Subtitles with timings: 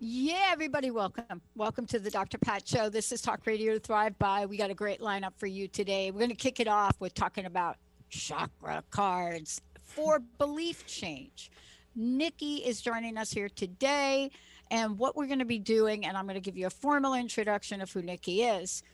[0.00, 1.42] Yeah, everybody, welcome.
[1.56, 2.38] Welcome to the Dr.
[2.38, 2.88] Pat Show.
[2.88, 4.46] This is Talk Radio to Thrive By.
[4.46, 6.12] We got a great lineup for you today.
[6.12, 11.50] We're going to kick it off with talking about chakra cards for belief change.
[11.96, 14.30] Nikki is joining us here today.
[14.70, 17.14] And what we're going to be doing, and I'm going to give you a formal
[17.14, 18.84] introduction of who Nikki is,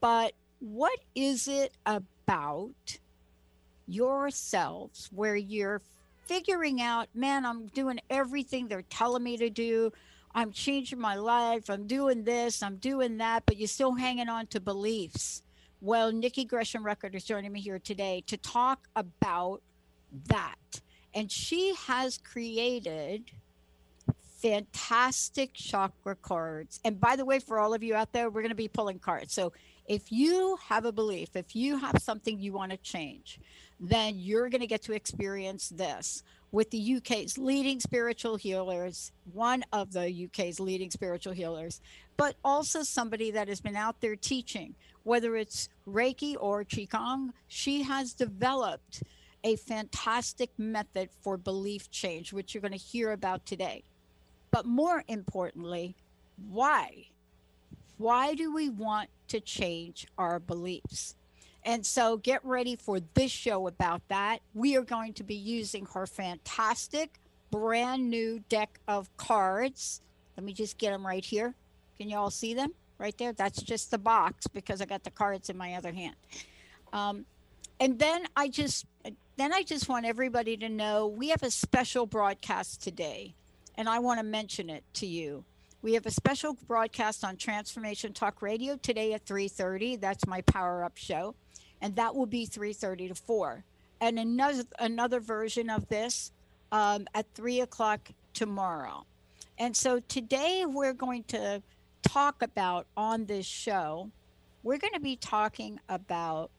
[0.00, 2.98] but what is it about
[3.86, 5.82] yourselves where you're
[6.26, 9.92] figuring out, man, I'm doing everything they're telling me to do
[10.34, 14.46] I'm changing my life, I'm doing this, I'm doing that, but you're still hanging on
[14.48, 15.42] to beliefs.
[15.80, 19.62] Well, Nikki Gresham Record is joining me here today to talk about
[20.26, 20.80] that.
[21.14, 23.30] And she has created
[24.40, 26.80] fantastic chakra cards.
[26.84, 28.98] And by the way, for all of you out there, we're going to be pulling
[28.98, 29.32] cards.
[29.32, 29.52] So
[29.86, 33.40] if you have a belief, if you have something you want to change,
[33.80, 39.64] then you're going to get to experience this with the UK's leading spiritual healers, one
[39.72, 41.80] of the UK's leading spiritual healers,
[42.16, 44.74] but also somebody that has been out there teaching,
[45.04, 47.30] whether it's Reiki or Qigong.
[47.48, 49.02] She has developed
[49.44, 53.84] a fantastic method for belief change, which you're going to hear about today.
[54.50, 55.94] But more importantly,
[56.48, 57.08] why?
[57.98, 61.14] Why do we want to change our beliefs?
[61.68, 64.40] And so get ready for this show about that.
[64.54, 67.20] We are going to be using her fantastic
[67.50, 70.00] brand new deck of cards.
[70.38, 71.54] Let me just get them right here.
[71.98, 73.34] Can you all see them right there?
[73.34, 76.16] That's just the box because I got the cards in my other hand.
[76.94, 77.26] Um,
[77.78, 78.86] and then I just
[79.36, 83.34] then I just want everybody to know we have a special broadcast today,
[83.76, 85.44] and I want to mention it to you.
[85.82, 90.00] We have a special broadcast on Transformation Talk Radio today at 3:30.
[90.00, 91.34] That's my power up show
[91.80, 93.64] and that will be 3.30 to 4
[94.00, 96.32] and another another version of this
[96.70, 99.04] um, at 3 o'clock tomorrow.
[99.58, 101.62] And so today we're going to
[102.02, 104.10] talk about on this show
[104.62, 106.50] we're going to be talking about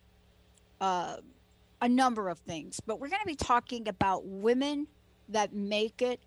[0.79, 1.17] uh,
[1.81, 4.85] a number of things but we're going to be talking about women
[5.29, 6.19] that make it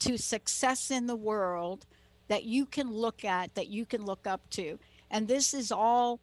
[0.00, 1.86] to success in the world
[2.28, 4.78] that you can look at that you can look up to.
[5.10, 6.20] And this is all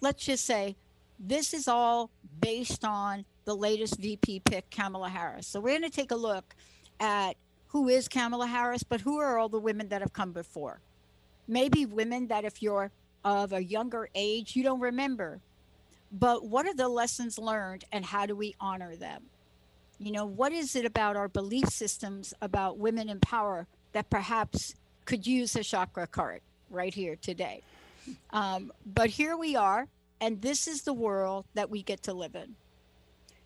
[0.00, 0.76] let's just say
[1.18, 2.10] this is all
[2.40, 5.46] based on the latest VP pick, Kamala Harris.
[5.46, 6.54] So we're going to take a look
[7.00, 7.36] at
[7.68, 10.80] who is Kamala Harris, but who are all the women that have come before.
[11.48, 12.90] Maybe women that, if you're
[13.24, 15.40] of a younger age, you don't remember.
[16.12, 19.24] But what are the lessons learned and how do we honor them?
[19.98, 24.74] You know, what is it about our belief systems about women in power that perhaps
[25.04, 26.40] could use a chakra card
[26.70, 27.62] right here today?
[28.30, 29.88] Um, but here we are
[30.20, 32.56] and this is the world that we get to live in.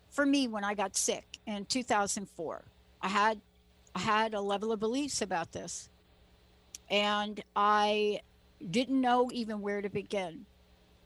[0.09, 2.63] For me, when I got sick in 2004,
[3.01, 3.41] I had
[3.93, 5.89] I had a level of beliefs about this.
[6.89, 8.21] And I
[8.69, 10.45] didn't know even where to begin.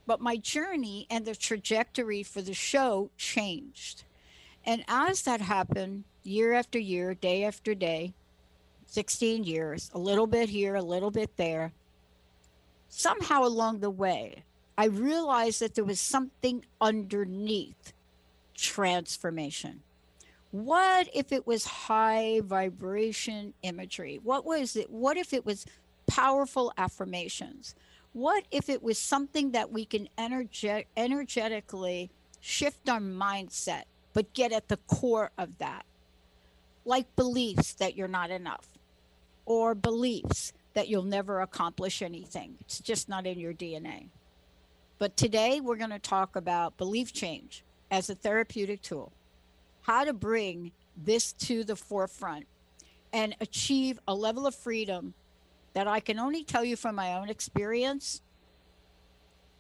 [0.07, 4.03] But my journey and the trajectory for the show changed.
[4.65, 8.13] And as that happened, year after year, day after day,
[8.87, 11.73] 16 years, a little bit here, a little bit there,
[12.87, 14.43] somehow along the way,
[14.77, 17.93] I realized that there was something underneath
[18.55, 19.81] transformation.
[20.51, 24.19] What if it was high vibration imagery?
[24.23, 24.89] What was it?
[24.89, 25.65] What if it was
[26.07, 27.75] powerful affirmations?
[28.13, 33.83] What if it was something that we can energe- energetically shift our mindset,
[34.13, 35.85] but get at the core of that?
[36.85, 38.67] Like beliefs that you're not enough,
[39.45, 42.55] or beliefs that you'll never accomplish anything.
[42.61, 44.07] It's just not in your DNA.
[44.97, 49.11] But today we're going to talk about belief change as a therapeutic tool,
[49.81, 52.45] how to bring this to the forefront
[53.11, 55.13] and achieve a level of freedom
[55.73, 58.21] that I can only tell you from my own experience.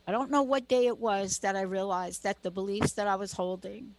[0.07, 3.15] I don't know what day it was that I realized that the beliefs that I
[3.15, 3.95] was holding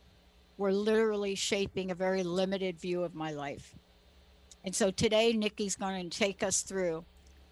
[0.56, 3.74] were literally shaping a very limited view of my life.
[4.64, 7.04] And so today, Nikki's going to take us through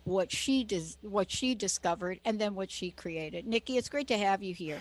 [0.04, 3.46] what she does what she discovered and then what she created.
[3.46, 4.80] Nikki it's great to have you here.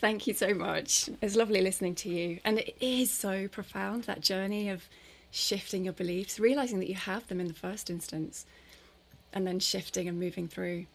[0.00, 1.08] Thank you so much.
[1.22, 2.40] It's lovely listening to you.
[2.44, 4.88] And it is so profound that journey of
[5.30, 8.46] shifting your beliefs realizing that you have them in the first instance
[9.32, 10.86] and then shifting and moving through.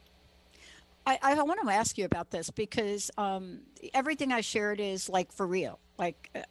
[1.05, 3.59] I, I want to ask you about this because um,
[3.93, 5.79] everything I shared is like for real.
[5.97, 6.41] Like uh,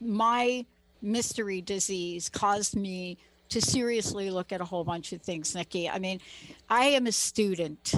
[0.00, 0.66] my
[1.00, 3.18] mystery disease caused me
[3.50, 5.88] to seriously look at a whole bunch of things, Nikki.
[5.88, 6.20] I mean,
[6.68, 7.94] I am a student.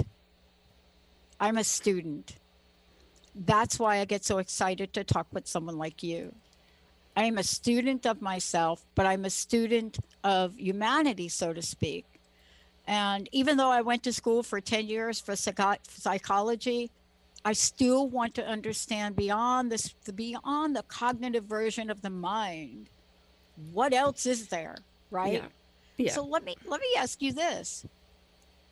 [1.39, 2.35] I'm a student.
[3.33, 6.33] That's why I get so excited to talk with someone like you.
[7.15, 12.05] I am a student of myself, but I'm a student of humanity, so to speak.
[12.85, 16.89] And even though I went to school for 10 years for psychology,
[17.43, 22.89] I still want to understand beyond this, beyond the cognitive version of the mind.
[23.73, 24.77] What else is there,
[25.11, 25.33] right?
[25.33, 25.47] Yeah.
[25.97, 26.11] Yeah.
[26.11, 27.85] So let me let me ask you this: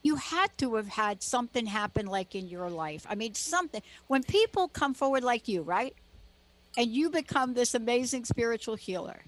[0.04, 3.06] You had to have had something happen, like in your life.
[3.10, 3.82] I mean, something.
[4.08, 5.96] When people come forward like you, right,
[6.78, 9.24] and you become this amazing spiritual healer,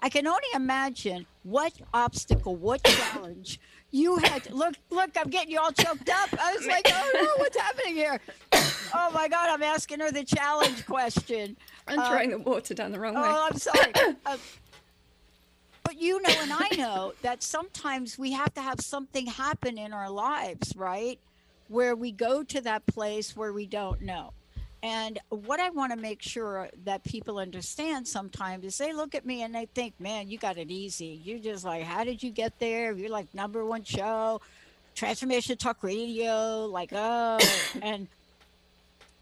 [0.00, 3.58] I can only imagine what obstacle, what challenge
[3.90, 7.28] you had look look i'm getting you all choked up i was like oh no
[7.36, 8.20] what's happening here
[8.52, 11.56] oh my god i'm asking her the challenge question
[11.86, 13.92] i'm uh, throwing the water down the wrong oh, way oh i'm sorry
[14.26, 14.36] uh,
[15.88, 19.94] but you know and i know that sometimes we have to have something happen in
[19.94, 21.18] our lives right
[21.68, 24.34] where we go to that place where we don't know
[24.80, 29.26] and what I want to make sure that people understand sometimes is they look at
[29.26, 31.20] me and they think, man, you got it easy.
[31.24, 32.92] You're just like, how did you get there?
[32.92, 34.40] You're like number one show,
[34.94, 37.40] transformation talk radio, like, oh,
[37.82, 38.06] and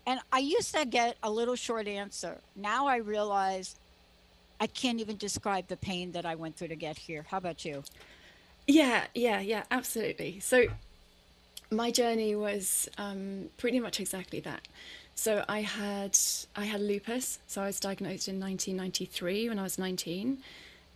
[0.06, 2.38] and I used to get a little short answer.
[2.54, 3.76] Now I realize
[4.60, 7.26] I can't even describe the pain that I went through to get here.
[7.28, 7.82] How about you?
[8.66, 10.40] Yeah, yeah, yeah, absolutely.
[10.40, 10.66] So
[11.70, 14.66] my journey was um, pretty much exactly that.
[15.14, 16.16] So I had
[16.54, 17.38] I had lupus.
[17.46, 20.38] So I was diagnosed in 1993 when I was 19.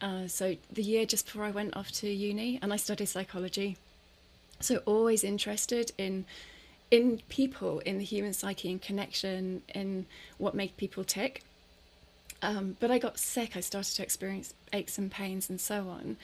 [0.01, 3.77] Uh, so the year just before I went off to uni, and I studied psychology.
[4.61, 6.25] So always interested in
[6.91, 10.07] in people, in the human psyche, in connection, in
[10.39, 11.43] what made people tick.
[12.43, 13.57] Um, but I got sick.
[13.57, 16.17] I started to experience aches and pains and so on.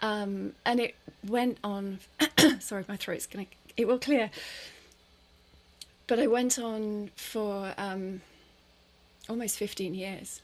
[0.00, 0.94] Um, and it
[1.26, 1.98] went on.
[2.60, 3.46] sorry, my throat's gonna.
[3.76, 4.30] It will clear.
[6.06, 8.22] But I went on for um,
[9.28, 10.40] almost 15 years.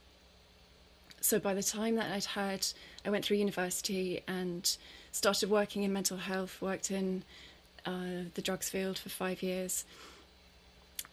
[1.20, 2.66] So by the time that I'd had,
[3.04, 4.76] I went through university and
[5.10, 7.24] started working in mental health, worked in
[7.84, 9.84] uh, the drugs field for five years,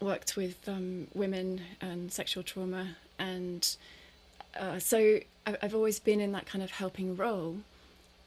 [0.00, 2.96] worked with um, women and sexual trauma.
[3.18, 3.76] And
[4.58, 7.58] uh, so I've always been in that kind of helping role,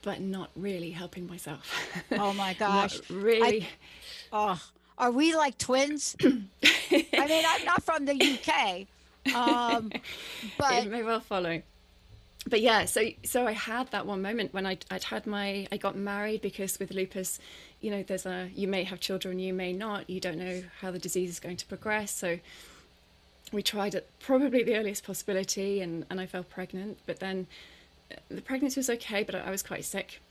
[0.04, 1.74] but not really helping myself.
[2.12, 3.00] Oh my gosh.
[3.10, 3.64] really.
[3.64, 3.68] I,
[4.32, 4.62] oh,
[4.98, 6.16] are we like twins?
[6.24, 6.28] I
[6.92, 8.88] mean, I'm not from the UK,
[9.36, 9.92] um,
[10.58, 11.62] but it may well follow.
[12.50, 15.78] But yeah, so so I had that one moment when I I'd had my I
[15.78, 17.40] got married because with lupus,
[17.82, 20.10] you know, there's a you may have children, you may not.
[20.10, 22.12] You don't know how the disease is going to progress.
[22.12, 22.40] So
[23.52, 26.98] we tried at probably the earliest possibility, and and I fell pregnant.
[27.06, 27.48] But then
[28.12, 30.22] uh, the pregnancy was okay, but I was quite sick.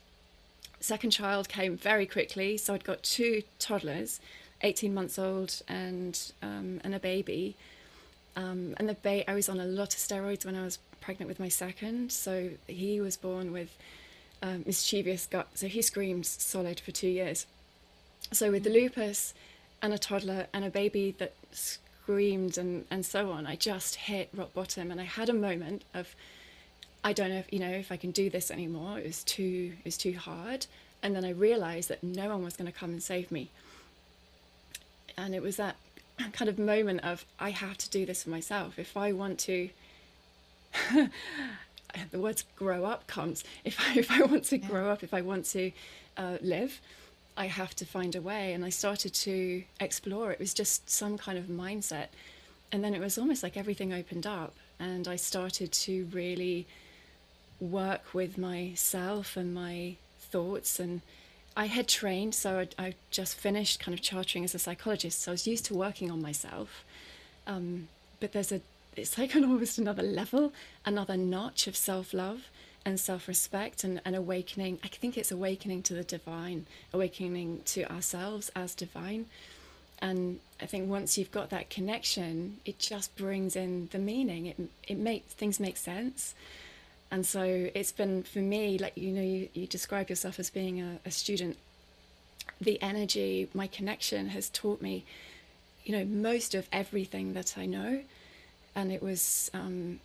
[0.81, 4.21] Second child came very quickly, so I'd got two toddlers
[4.63, 7.57] 18 months old and um, and a baby.
[8.37, 11.29] Um, and the ba- I was on a lot of steroids when I was pregnant
[11.29, 13.77] with my second, so he was born with
[14.43, 15.49] um, mischievous gut.
[15.55, 17.47] So he screamed solid for two years.
[18.33, 19.33] So with the lupus
[19.81, 21.33] and a toddler and a baby that
[22.07, 24.91] screamed and, and so on, I just hit rock bottom.
[24.91, 26.15] And I had a moment of,
[27.03, 28.99] I don't know if you know if I can do this anymore.
[28.99, 30.67] It was too it was too hard.
[31.03, 33.51] And then I realized that no one was going to come and save me
[35.17, 35.77] and it was that
[36.33, 39.71] kind of moment of I have to do this for myself if I want to.
[42.11, 43.45] the words "grow up" comes.
[43.65, 44.67] If I if I want to yeah.
[44.67, 45.73] grow up, if I want to
[46.17, 46.81] uh, live,
[47.37, 48.53] I have to find a way.
[48.53, 50.33] And I started to explore.
[50.33, 52.09] It was just some kind of mindset,
[52.73, 56.67] and then it was almost like everything opened up, and I started to really
[57.61, 61.01] work with myself and my thoughts and
[61.57, 65.23] I had trained, so I, I, just finished kind of chartering as a psychologist.
[65.23, 66.85] So I was used to working on myself.
[67.47, 67.89] Um,
[68.21, 68.61] but there's a,
[68.95, 70.53] it's like almost another level,
[70.85, 72.51] another notch of self love
[72.87, 74.79] and self respect and, and awakening.
[74.83, 76.65] I think it's awakening to the divine,
[76.95, 79.27] awakening to ourselves as divine.
[80.01, 84.47] And I think once you've got that connection, it just brings in the meaning.
[84.47, 86.35] It, it makes things make sense
[87.09, 90.83] and so it's been for me like you know you, you describe yourself as being
[90.83, 91.57] a, a student
[92.61, 95.05] the energy, my connection has taught me,
[95.85, 98.01] you know, most of everything that I know,
[98.75, 99.51] and it was.
[99.55, 100.01] Um,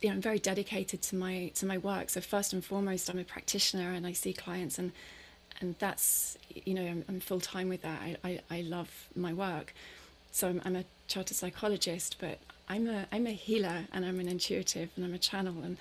[0.00, 2.10] you know, I'm very dedicated to my to my work.
[2.10, 4.92] So first and foremost, I'm a practitioner, and I see clients, and
[5.60, 8.00] and that's you know, I'm, I'm full time with that.
[8.00, 9.74] I, I, I love my work.
[10.30, 12.38] So I'm, I'm a chartered psychologist, but
[12.68, 15.76] I'm a I'm a healer, and I'm an intuitive, and I'm a channel, and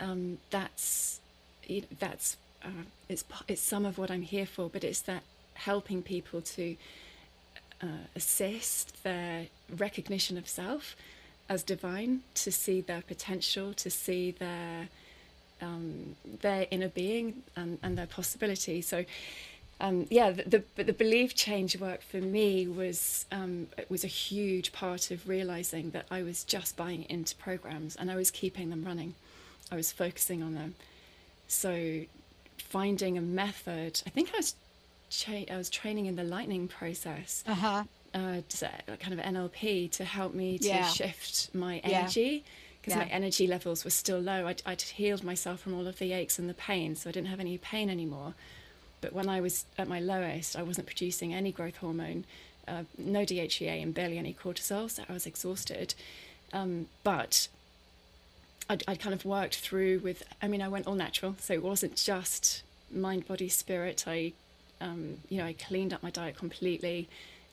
[0.00, 1.20] um, that's
[1.66, 4.68] you know, that's uh, it's it's some of what I'm here for.
[4.68, 5.22] But it's that
[5.54, 6.76] helping people to
[7.82, 10.96] uh, assist their recognition of self
[11.52, 14.88] as divine, to see their potential, to see their
[15.60, 18.80] um, their inner being and, and their possibility.
[18.80, 19.04] So,
[19.80, 24.72] um, yeah, the, the, the belief change work for me was um, was a huge
[24.72, 28.82] part of realizing that I was just buying into programs and I was keeping them
[28.84, 29.14] running.
[29.70, 30.74] I was focusing on them.
[31.48, 31.72] So,
[32.56, 34.02] finding a method.
[34.06, 34.54] I think I was
[35.10, 37.44] cha- I was training in the lightning process.
[37.46, 37.84] Uh-huh.
[38.14, 38.42] Uh,
[39.00, 40.86] kind of NLP to help me to Yeah.
[40.86, 42.44] shift my energy
[42.80, 43.10] because my Yeah.
[43.14, 44.46] energy levels were still low.
[44.46, 47.28] I'd, I'd healed myself from all of the aches and the pain, so I didn't
[47.28, 48.34] have any pain anymore.
[49.00, 52.24] But when I was at my lowest, I wasn't producing any growth hormone,
[52.68, 55.94] uh, no DHEA, and barely any cortisol, so I was exhausted.
[56.52, 57.48] Um, but
[58.68, 61.62] I'd, I'd kind of worked through with, I mean, I went all natural, so it
[61.62, 64.04] wasn't just mind, body, spirit.
[64.06, 64.32] I,
[64.82, 67.08] um, you know, I cleaned up my diet completely.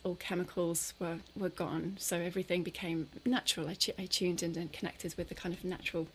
[0.10, 3.70] All chemicals were, were gone, so everything became natural.
[3.70, 6.08] I, I tuned in and connected with the kind of natural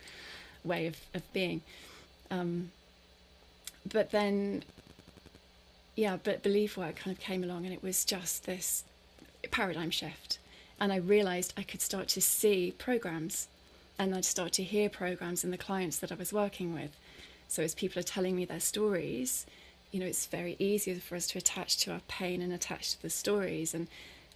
[0.65, 1.61] way of, of being.
[2.29, 2.71] Um,
[3.89, 4.63] but then,
[5.95, 8.83] yeah, but belief work kind of came along, and it was just this
[9.49, 10.39] paradigm shift.
[10.77, 13.47] And I realized I could start to see programs
[13.97, 16.91] and I'd start to hear programs in the clients that I was working with.
[17.47, 19.45] So as people are telling me their stories,
[19.95, 23.01] you know, it's very easy for us to attach to our pain and attach to
[23.01, 23.73] the stories.
[23.73, 23.87] And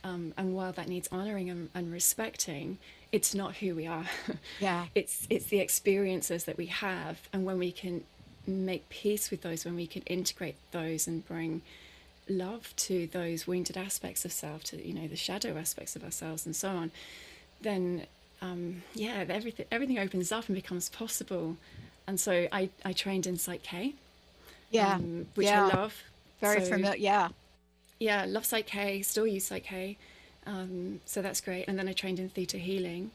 [0.05, 2.77] um, and while that needs honoring and, and respecting,
[3.11, 4.05] it's not who we are.
[4.61, 4.85] Yeah.
[4.95, 8.05] it's it's the experiences that we have, and when we can
[8.47, 11.61] make peace with those, when we can integrate those and bring
[12.29, 16.45] love to those wounded aspects of self, to you know the shadow aspects of ourselves,
[16.45, 16.91] and so on,
[17.59, 18.07] then
[18.41, 21.57] um, yeah, everything everything opens up and becomes possible.
[22.07, 23.93] And so I, I trained in Psych K,
[24.71, 24.95] Yeah.
[24.95, 25.65] um, which yeah.
[25.65, 26.03] I love.
[26.41, 26.97] Very So, familiar.
[26.99, 27.29] Yeah.
[27.99, 29.97] Yeah, love Psych K, still use Psych K.
[30.45, 31.65] Um, so that's great.
[31.67, 33.11] And then I trained in Theta Healing.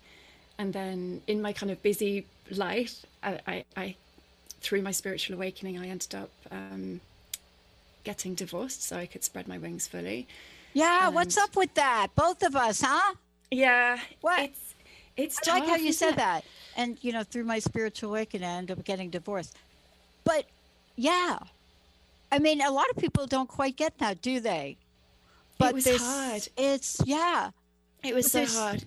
[0.59, 3.97] And then in my kind of busy life, I, I, I
[4.61, 7.01] through my spiritual awakening, I ended up um,
[8.05, 10.27] getting divorced so I could spread my wings fully.
[10.75, 11.09] Yeah.
[11.09, 12.09] What's up with that?
[12.15, 13.15] Both of us, huh?
[13.51, 14.41] Yeah, What?
[14.51, 14.75] It's
[15.17, 16.17] it's I like how you said it?
[16.17, 16.45] that.
[16.77, 19.57] And, you know, through my spiritual awakening, I ended up getting divorced.
[20.25, 20.47] But
[20.97, 21.39] yeah,
[22.31, 24.77] I mean, a lot of people don't quite get that, do they?
[25.59, 26.49] But was this- hard.
[26.57, 27.51] It's, yeah,
[28.03, 28.85] It was so hard.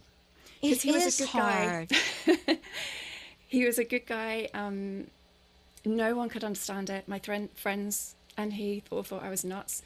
[0.62, 1.88] it he was a good guy.
[2.28, 2.60] hard.
[3.48, 4.50] he was a good guy.
[4.54, 5.08] Um,
[5.86, 7.08] no one could understand it.
[7.08, 7.20] My
[7.56, 9.82] friends and he all thought I was nuts.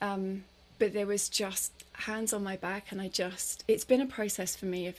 [0.00, 0.44] Um,
[0.78, 4.56] but there was just hands on my back, and I just, it's been a process
[4.56, 4.96] for me of,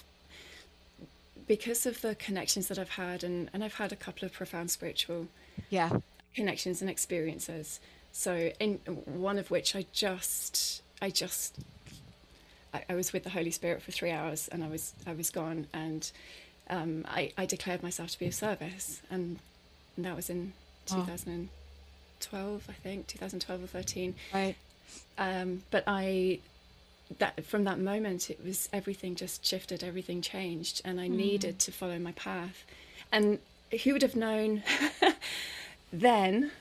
[1.47, 4.71] because of the connections that I've had, and, and I've had a couple of profound
[4.71, 5.27] spiritual
[5.69, 5.99] Yeah.
[6.35, 7.79] Connections and experiences.
[8.11, 8.75] So, in
[9.05, 11.57] one of which I just, I just,
[12.73, 15.29] I, I was with the Holy Spirit for three hours, and I was, I was
[15.29, 16.09] gone, and
[16.69, 19.39] um, I, I declared myself to be of service, and,
[19.95, 20.53] and that was in
[20.91, 20.97] Wow.
[21.05, 24.15] 2012, I think, 2012 or 13.
[24.33, 24.55] Right.
[25.17, 26.39] Um, but I,
[27.17, 31.71] that from that moment, it was everything just shifted, everything changed, and I needed to
[31.71, 32.63] follow my path.
[33.11, 33.39] And
[33.83, 34.63] who would have known
[35.99, 36.51] then?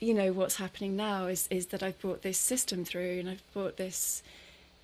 [0.00, 3.52] You know what's happening now is is that I've brought this system through, and I've
[3.52, 4.22] brought this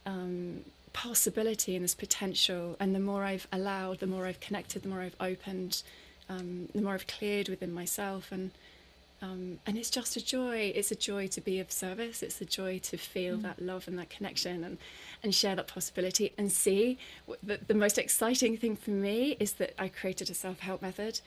[0.07, 2.77] um, possibility and this potential.
[2.81, 5.83] And the more I've allowed, the more I've connected, the more I've opened,
[6.29, 8.51] um, the more I've cleared within myself, and
[9.23, 10.73] um, and it's just a joy.
[10.75, 12.23] It's a joy to be of service.
[12.23, 14.79] It's a joy to feel that love and that connection and,
[15.23, 16.97] and share that possibility and see.
[17.43, 21.21] The, the most exciting thing for me is that I created a self help method.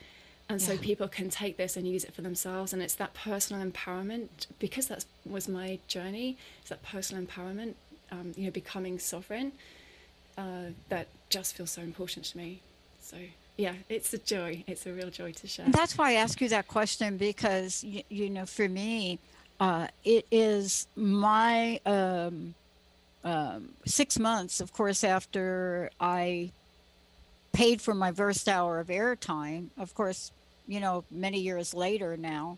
[0.53, 2.73] And so people can take this and use it for themselves.
[2.73, 7.73] And it's that personal empowerment, because that was my journey, it's that personal empowerment,
[8.11, 9.51] um, you know, becoming sovereign,
[10.37, 12.59] uh, that just feels so important to me.
[13.01, 13.17] So,
[13.57, 14.63] yeah, it's a joy.
[14.67, 15.65] It's a real joy to share.
[15.69, 19.17] That's why I ask you that question because you, you know, for me,
[19.59, 22.53] uh, it is my um,
[23.23, 26.51] um, six months, of course, after I
[27.53, 29.69] paid for my first hour of airtime.
[29.77, 30.31] Of course,
[30.67, 32.57] you know, many years later now,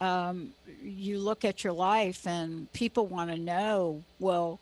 [0.00, 0.50] um,
[0.82, 4.58] you look at your life and people want to know, well,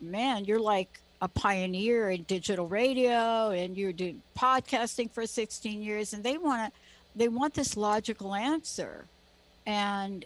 [0.00, 0.88] man, you're like
[1.20, 6.72] a pioneer in digital radio and you're doing podcasting for 16 years and they want
[6.72, 6.80] to
[7.14, 9.04] they want this logical answer.
[9.66, 10.24] And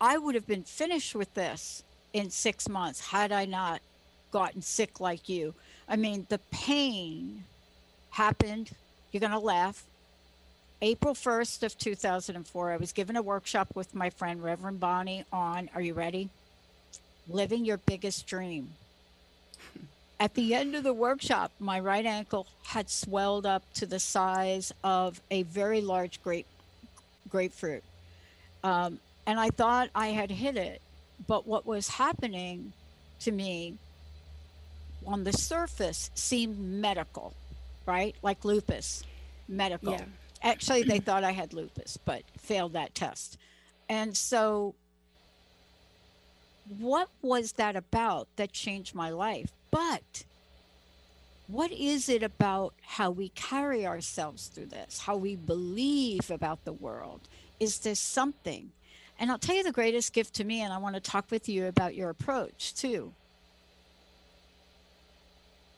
[0.00, 3.80] i would have been finished with this in six months had i not
[4.30, 5.54] gotten sick like you.
[5.88, 7.44] I mean the pain
[8.10, 8.70] happened
[9.10, 9.84] you're going to laugh
[10.82, 15.70] april 1st of 2004 i was given a workshop with my friend reverend bonnie on
[15.74, 16.28] are you ready
[17.28, 18.68] living your biggest dream
[20.22, 24.72] at the end of the workshop, my right ankle had swelled up to the size
[24.84, 26.46] of a very large grape
[27.28, 27.82] grapefruit.
[28.62, 30.80] Um, and I thought I had hit it.
[31.26, 32.72] But what was happening
[33.22, 33.74] to me
[35.04, 37.34] on the surface seemed medical,
[37.84, 38.14] right?
[38.22, 39.02] Like lupus,
[39.48, 39.94] medical.
[39.94, 40.04] Yeah.
[40.42, 43.38] Actually, they thought I had lupus, but failed that test.
[43.88, 44.74] And so,
[46.78, 49.50] what was that about that changed my life?
[49.70, 50.24] But
[51.46, 56.72] what is it about how we carry ourselves through this, how we believe about the
[56.72, 57.20] world?
[57.60, 58.70] Is there something?
[59.18, 61.48] And I'll tell you the greatest gift to me, and I want to talk with
[61.48, 63.12] you about your approach too.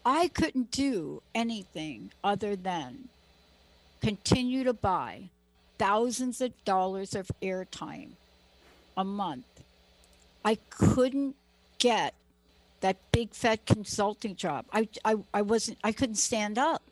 [0.07, 3.09] I couldn't do anything other than
[4.05, 5.23] continue to buy
[5.79, 8.11] thousands of dollars of airtime
[8.97, 9.47] a month.
[10.45, 11.37] I couldn't
[11.79, 12.15] get
[12.81, 14.67] that big fat consulting job.
[14.73, 16.83] I, I, I wasn't, I couldn't stand up.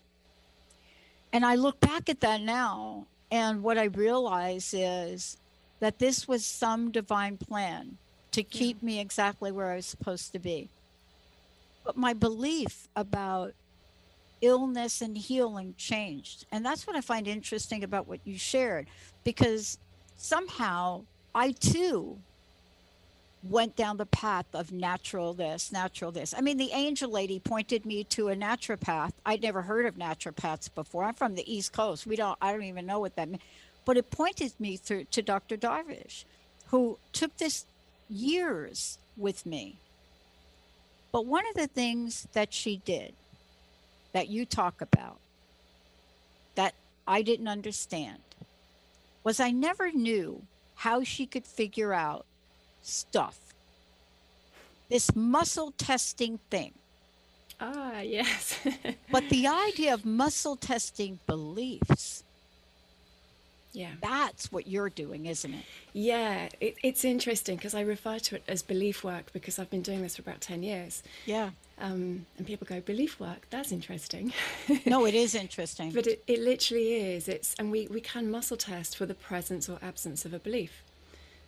[1.35, 5.37] And I look back at that now, and what I realize is
[5.81, 7.99] that this was some divine plan
[8.33, 10.71] to keep me exactly where I was supposed to be.
[11.85, 13.53] But my belief about
[14.43, 16.45] illness and healing changed.
[16.53, 18.89] And that's what I find interesting about what you shared,
[19.25, 19.79] because
[20.17, 21.03] somehow
[21.35, 22.19] I too
[23.43, 26.35] went down the path of natural this, natural this.
[26.37, 29.13] I mean, the angel lady pointed me to a naturopath.
[29.27, 31.05] I'd never heard of naturopaths before.
[31.05, 32.07] I'm from the East Coast.
[32.07, 32.39] We don't.
[32.41, 33.43] I don't even know what that means.
[33.85, 35.57] But it pointed me through to Dr.
[35.57, 36.25] Darvish,
[36.69, 37.67] who took this
[38.09, 39.77] years with me.
[41.11, 43.13] But one of the things that she did,
[44.13, 45.19] that you talk about,
[46.55, 46.75] that
[47.07, 48.19] I didn't understand,
[49.25, 50.43] was I never knew
[50.77, 52.27] how she could figure out
[52.83, 53.39] stuff.
[54.89, 56.73] This muscle testing thing.
[57.61, 58.59] Ah, yes.
[59.11, 62.25] but the idea of muscle testing beliefs.
[63.73, 63.93] Yeah.
[64.03, 65.65] That's what you're doing, isn't it?
[65.95, 69.83] Yeah, it, it's interesting because I refer to it as belief work because I've been
[69.83, 71.03] doing this for about 10 years.
[71.25, 71.51] Yeah.
[71.83, 74.33] Um, and people go, belief work, that's interesting.
[74.87, 75.91] no, it is interesting.
[75.91, 77.29] but it, it literally is.
[77.29, 80.83] It's And we, we can muscle test for the presence or absence of a belief.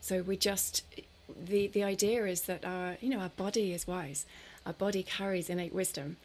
[0.00, 0.82] So we just,
[1.28, 4.26] the the idea is that our you know our body is wise
[4.66, 6.16] our body carries innate wisdom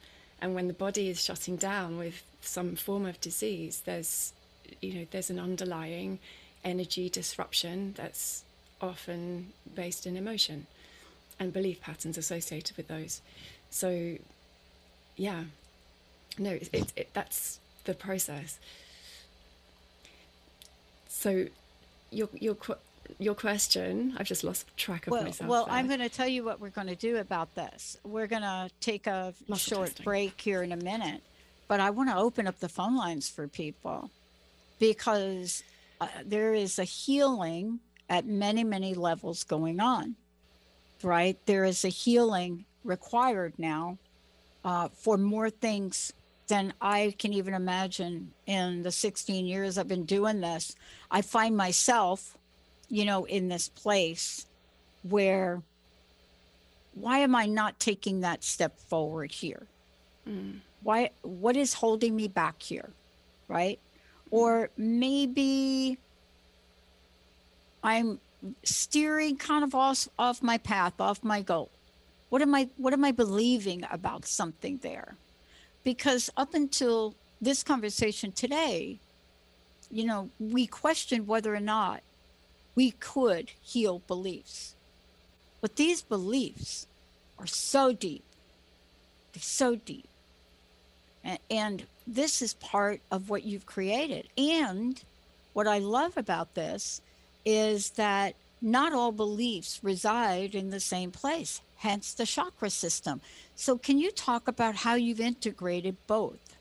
[0.42, 4.34] and when the body is shutting down with some form of disease there's
[4.82, 6.20] you know there's an underlying
[6.64, 8.44] energy disruption that's
[8.82, 10.68] often based in emotion
[11.40, 13.22] and belief patterns associated with those
[13.70, 14.16] so
[15.16, 15.44] yeah
[16.38, 18.60] no it, it, it that's the process
[21.08, 21.46] so
[22.12, 22.56] your your
[23.18, 24.16] your question.
[24.18, 25.50] I've just lost track of well, myself.
[25.50, 25.74] Well, there.
[25.76, 27.98] I'm going to tell you what we're going to do about this.
[28.04, 30.04] We're going to take a Muscle short testing.
[30.04, 31.22] break here in a minute,
[31.68, 34.12] but I want to open up the phone lines for people
[34.80, 35.64] because
[36.00, 37.80] uh, there is a healing
[38.10, 40.16] at many, many levels going on,
[41.04, 41.38] right?
[41.46, 43.98] There is a healing required now
[44.64, 46.14] uh, for more things
[46.48, 50.76] than I can even imagine in the 16 years I've been doing this.
[51.12, 52.38] I find myself
[52.90, 54.46] you know, in this place
[55.04, 55.62] where
[56.96, 59.68] why am I not taking that step forward here?
[60.28, 60.60] Mm.
[60.84, 62.90] Why what is holding me back here?
[63.48, 63.80] Right?
[64.32, 65.98] Or maybe
[67.84, 68.20] I'm
[68.64, 71.70] steering kind of off off my path, off my goal.
[72.30, 75.16] What am I what am I believing about something there?
[75.84, 79.00] Because up until this conversation today,
[79.90, 82.02] you know, we questioned whether or not
[82.76, 84.76] we could heal beliefs.
[85.62, 86.88] But these beliefs
[87.38, 88.24] are so deep.
[89.34, 90.08] They're so deep.
[91.24, 94.28] And, and this is part of what you've created.
[94.38, 95.02] And
[95.54, 97.02] what I love about this
[97.46, 103.22] is that not all beliefs reside in the same place, hence the chakra system.
[103.56, 106.58] So, can you talk about how you've integrated both?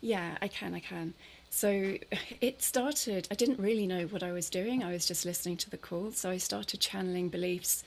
[0.00, 0.74] Yeah, I can.
[0.74, 1.14] I can.
[1.52, 1.96] So
[2.40, 4.82] it started, I didn't really know what I was doing.
[4.82, 6.10] I was just listening to the call.
[6.10, 7.84] So I started channeling beliefs.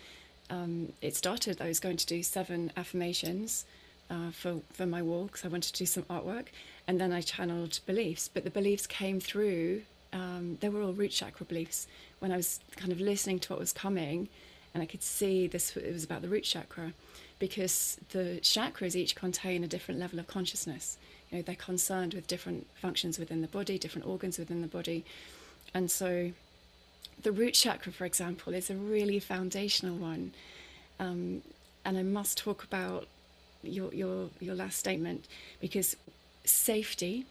[0.50, 3.66] Um, it started, I was going to do seven affirmations
[4.10, 6.48] uh, for, for my wall because I wanted to do some artwork.
[6.88, 8.30] And then I channeled beliefs.
[8.32, 9.82] But the beliefs came through,
[10.14, 11.88] um, they were all root chakra beliefs.
[12.20, 14.30] When I was kind of listening to what was coming,
[14.74, 16.94] and I could see this, it was about the root chakra
[17.40, 20.98] because the chakras each contain a different level of consciousness.
[21.30, 25.06] You know, they're concerned with different functions within the body, different organs within the body.
[25.74, 26.32] And so
[27.22, 30.34] the root chakra, for example, is a really foundational one.
[31.00, 31.42] Um,
[31.84, 33.08] and I must talk about
[33.64, 35.26] your, your, your last statement
[35.60, 35.96] because
[36.44, 37.26] safety,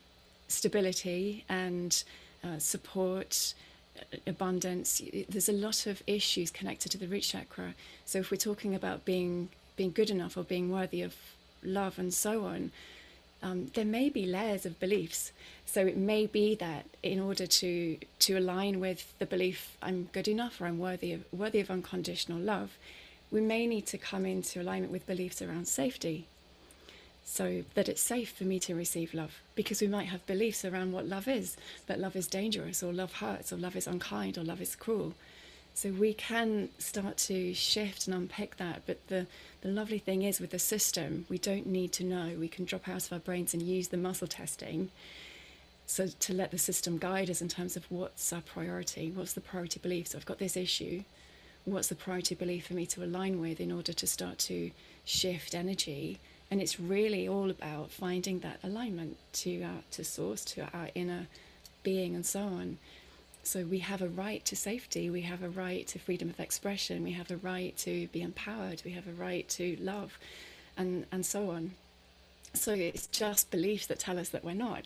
[0.49, 2.03] stability, and
[2.43, 3.55] uh, support,
[4.27, 7.75] abundance, there's a lot of issues connected to the root chakra.
[8.05, 11.17] So if we're talking about being being good enough or being worthy of
[11.65, 12.71] love and so on,
[13.43, 15.33] um, there may be layers of beliefs.
[15.67, 20.29] So it may be that in order to to align with the belief I'm good
[20.29, 22.77] enough or I'm worthy of worthy of unconditional love,
[23.31, 26.27] we may need to come into alignment with beliefs around safety.
[27.27, 30.93] So that it's safe for me to receive love, because we might have beliefs around
[30.93, 31.57] what love is,
[31.87, 35.15] that love is dangerous, or love hurts, or love is unkind, or love is cruel.
[35.77, 38.83] So we can start to shift and unpick that.
[38.87, 39.27] But the,
[39.63, 42.37] the lovely thing is with the system, we don't need to know.
[42.39, 44.91] We can drop out of our brains and use the muscle testing.
[45.87, 49.41] So to let the system guide us in terms of what's our priority, what's the
[49.41, 50.09] priority belief.
[50.09, 51.03] So I've got this issue.
[51.65, 54.71] What's the priority belief for me to align with in order to start to
[55.05, 56.21] shift energy?
[56.55, 61.27] And it's really all about finding that alignment to our, to source, to our inner
[61.83, 62.79] being, and so on.
[63.43, 67.03] So we have a right to safety, we have a right to freedom of expression,
[67.03, 70.17] we have a right to be empowered, we have a right to love,
[70.77, 71.73] and, and so on.
[72.53, 74.85] So it's just beliefs that tell us that we're not.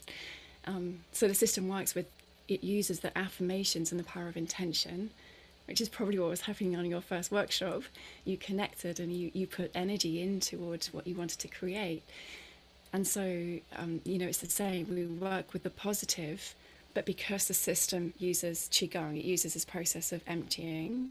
[0.67, 2.07] Um, so the system works with,
[2.49, 5.11] it uses the affirmations and the power of intention,
[5.69, 7.83] which is probably what was happening on your first workshop.
[8.25, 12.03] You connected and you, you put energy in towards what you wanted to create.
[12.93, 14.89] And so, um, you know, it's the same.
[14.89, 16.55] We work with the positive
[16.99, 21.11] but because the system uses Qigong, it uses this process of emptying,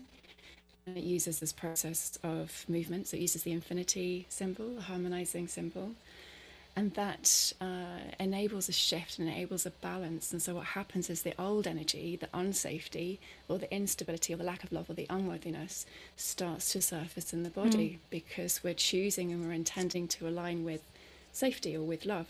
[0.85, 3.07] and it uses this process of movement.
[3.07, 5.91] So it uses the infinity symbol, the harmonizing symbol.
[6.77, 10.31] And that uh, enables a shift and enables a balance.
[10.31, 13.17] And so what happens is the old energy, the unsafety,
[13.49, 15.87] or the instability, or the lack of love, or the unworthiness
[16.17, 17.97] starts to surface in the body mm.
[18.11, 20.83] because we're choosing and we're intending to align with
[21.31, 22.27] safety or with love.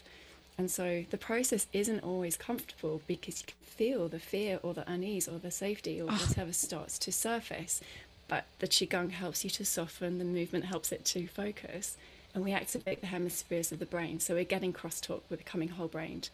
[0.57, 4.89] And so the process isn't always comfortable because you can feel the fear or the
[4.89, 6.25] unease or the safety or oh.
[6.25, 7.81] whatever starts to surface.
[8.29, 11.97] But the Qigong helps you to soften, the movement helps it to focus,
[12.37, 14.19] and we activate the hemispheres of the brain.
[14.19, 16.29] So we're getting crosstalk, we're becoming whole brained.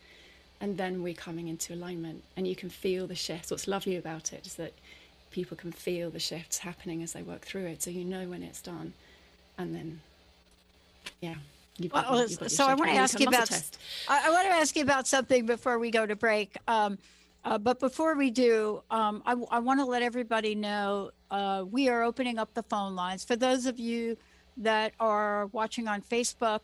[0.59, 3.51] And then we're coming into alignment, and you can feel the shifts.
[3.51, 4.73] What's lovely about it is that
[5.31, 7.81] people can feel the shifts happening as they work through it.
[7.81, 8.91] So you know when it's done.
[9.57, 10.01] And then,
[11.21, 11.35] yeah.
[11.87, 13.49] Got, well, so I want to ask you about.
[14.09, 16.57] I, I, want to ask you about something before we go to break.
[16.67, 16.97] Um,
[17.45, 21.87] uh, but before we do, um, I, I want to let everybody know uh, we
[21.87, 24.17] are opening up the phone lines for those of you
[24.57, 26.59] that are watching on Facebook.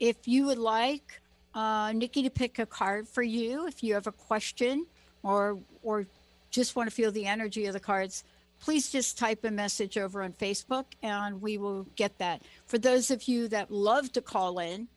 [0.00, 1.20] If you would like
[1.54, 4.86] uh, Nikki to pick a card for you, if you have a question
[5.22, 6.06] or or
[6.50, 8.24] just want to feel the energy of the cards,
[8.60, 12.42] please just type a message over on Facebook and we will get that.
[12.66, 14.88] For those of you that love to call in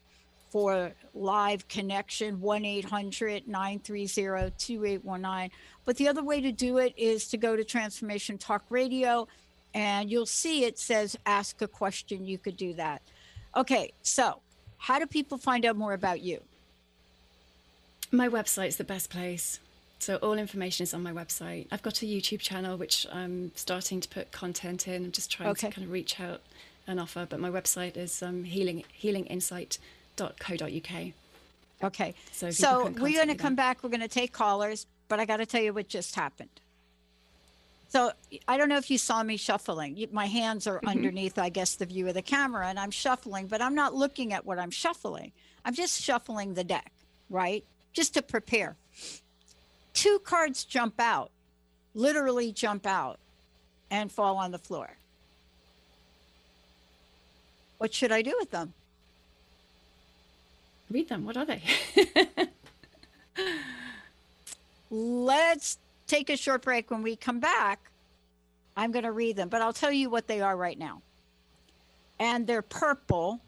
[0.50, 5.52] for live connection, 1 800 930 2819.
[5.86, 9.28] But the other way to do it is to go to Transformation Talk Radio
[9.78, 12.26] and you'll see it says ask a question.
[12.26, 13.04] You could do that.
[13.56, 14.42] Okay, so
[14.78, 16.42] how do people find out more about you?
[18.12, 19.60] My website's the best place.
[20.00, 21.68] So all information is on my website.
[21.72, 25.06] I've got a YouTube channel which I'm starting to put content in.
[25.06, 25.70] I'm just trying okay.
[25.70, 26.42] to kind of reach out
[26.88, 27.28] and offer.
[27.30, 31.14] But my website is um, healing healinginsight.co.uk.
[31.84, 32.16] Okay.
[32.32, 33.84] So, so we're going to come back.
[33.84, 36.50] We're going to take callers, but I got to tell you what just happened.
[37.90, 38.12] So
[38.48, 40.08] I don't know if you saw me shuffling.
[40.12, 40.90] My hands are mm-hmm.
[40.90, 44.34] underneath, I guess, the view of the camera, and I'm shuffling, but I'm not looking
[44.34, 45.32] at what I'm shuffling.
[45.64, 46.92] I'm just shuffling the deck,
[47.30, 47.64] right?
[47.94, 48.76] Just to prepare
[49.94, 51.32] two cards jump out,
[51.96, 53.20] literally jump out
[53.90, 54.98] and fall on the floor.
[57.80, 58.74] What should I do with them?
[60.90, 61.26] Read them.
[61.26, 61.62] What are they?
[64.90, 66.90] Let's take a short break.
[66.90, 67.80] When we come back,
[68.76, 71.02] I'm going to read them, but I'll tell you what they are right now.
[72.20, 73.40] And they're purple.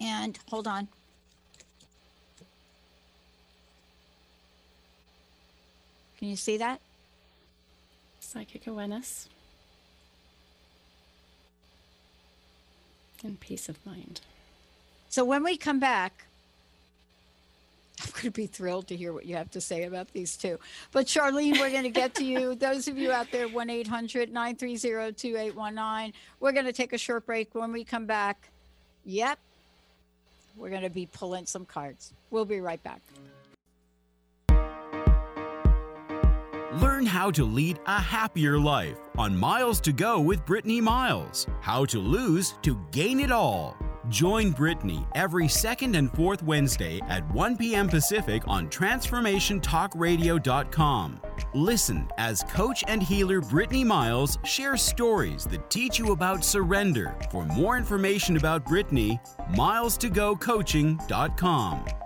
[0.00, 0.88] And hold on.
[6.18, 6.80] Can you see that?
[8.20, 9.28] Psychic awareness
[13.22, 14.20] and peace of mind.
[15.08, 16.25] So when we come back,
[18.02, 20.58] I'm going to be thrilled to hear what you have to say about these two.
[20.92, 22.54] But Charlene, we're going to get to you.
[22.66, 26.12] Those of you out there, 1 800 930 2819.
[26.40, 27.54] We're going to take a short break.
[27.54, 28.50] When we come back,
[29.04, 29.38] yep,
[30.56, 32.12] we're going to be pulling some cards.
[32.30, 33.00] We'll be right back.
[36.80, 41.46] Learn how to lead a happier life on Miles to Go with Brittany Miles.
[41.62, 43.78] How to lose to gain it all.
[44.08, 47.88] Join Brittany every second and fourth Wednesday at 1 p.m.
[47.88, 51.20] Pacific on TransformationTalkRadio.com.
[51.54, 57.16] Listen as coach and healer Brittany Miles shares stories that teach you about surrender.
[57.30, 59.18] For more information about Brittany,
[59.52, 62.05] milestogocoaching.com.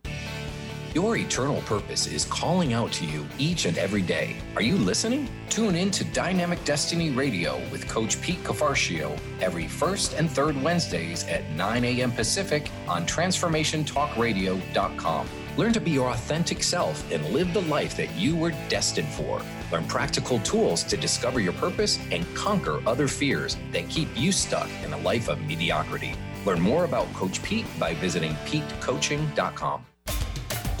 [0.93, 4.35] Your eternal purpose is calling out to you each and every day.
[4.57, 5.29] Are you listening?
[5.49, 11.25] Tune in to Dynamic Destiny Radio with Coach Pete Cafarcio every first and third Wednesdays
[11.29, 12.11] at 9 a.m.
[12.11, 15.29] Pacific on TransformationTalkRadio.com.
[15.55, 19.41] Learn to be your authentic self and live the life that you were destined for.
[19.71, 24.69] Learn practical tools to discover your purpose and conquer other fears that keep you stuck
[24.83, 26.15] in a life of mediocrity.
[26.45, 29.85] Learn more about Coach Pete by visiting PeteCoaching.com.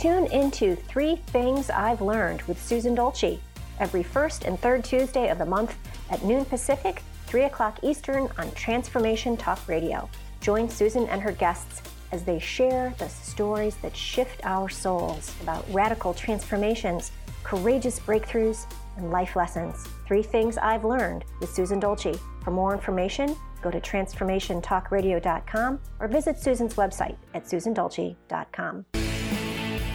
[0.01, 3.39] Tune into Three Things I've Learned with Susan Dolce
[3.79, 5.77] every first and third Tuesday of the month
[6.09, 10.09] at noon Pacific, 3 o'clock Eastern on Transformation Talk Radio.
[10.39, 15.71] Join Susan and her guests as they share the stories that shift our souls about
[15.71, 17.11] radical transformations,
[17.43, 18.65] courageous breakthroughs,
[18.97, 19.85] and life lessons.
[20.07, 22.15] Three Things I've Learned with Susan Dolce.
[22.43, 28.85] For more information, go to transformationtalkradio.com or visit Susan's website at susandolce.com.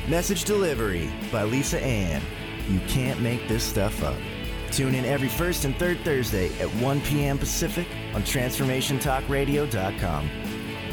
[0.08, 2.22] Message Delivery by Lisa Ann.
[2.68, 4.14] You can't make this stuff up.
[4.70, 7.38] Tune in every first and third Thursday at 1 p.m.
[7.38, 10.30] Pacific on TransformationTalkRadio.com.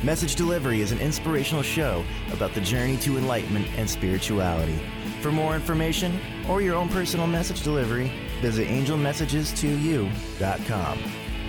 [0.04, 4.82] Message Delivery is an inspirational show about the journey to enlightenment and spirituality.
[5.22, 11.00] For more information or your own personal message delivery, visit angelmessages2u.com.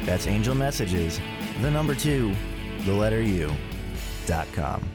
[0.05, 1.19] That's Angel Messages,
[1.63, 2.37] the number two,
[2.85, 4.87] the letter U.com.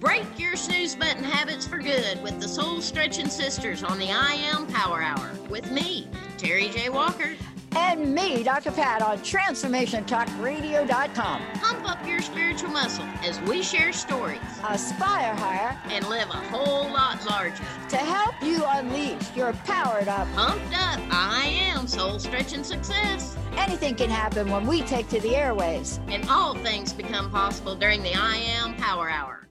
[0.00, 4.34] Break your snooze button habits for good with the Soul Stretching Sisters on the I
[4.34, 6.06] Am Power Hour with me,
[6.36, 6.88] Terry J.
[6.88, 7.34] Walker.
[7.74, 8.70] And me, Dr.
[8.70, 11.42] Pat, on TransformationTalkRadio.com.
[11.54, 16.88] Pump up your spiritual muscle as we share stories, aspire higher, and live a whole
[16.92, 17.64] lot larger.
[17.88, 23.36] To help you unleash your powered up, pumped up, I am soul stretching success.
[23.56, 25.98] Anything can happen when we take to the airways.
[26.06, 29.47] And all things become possible during the I Am Power Hour.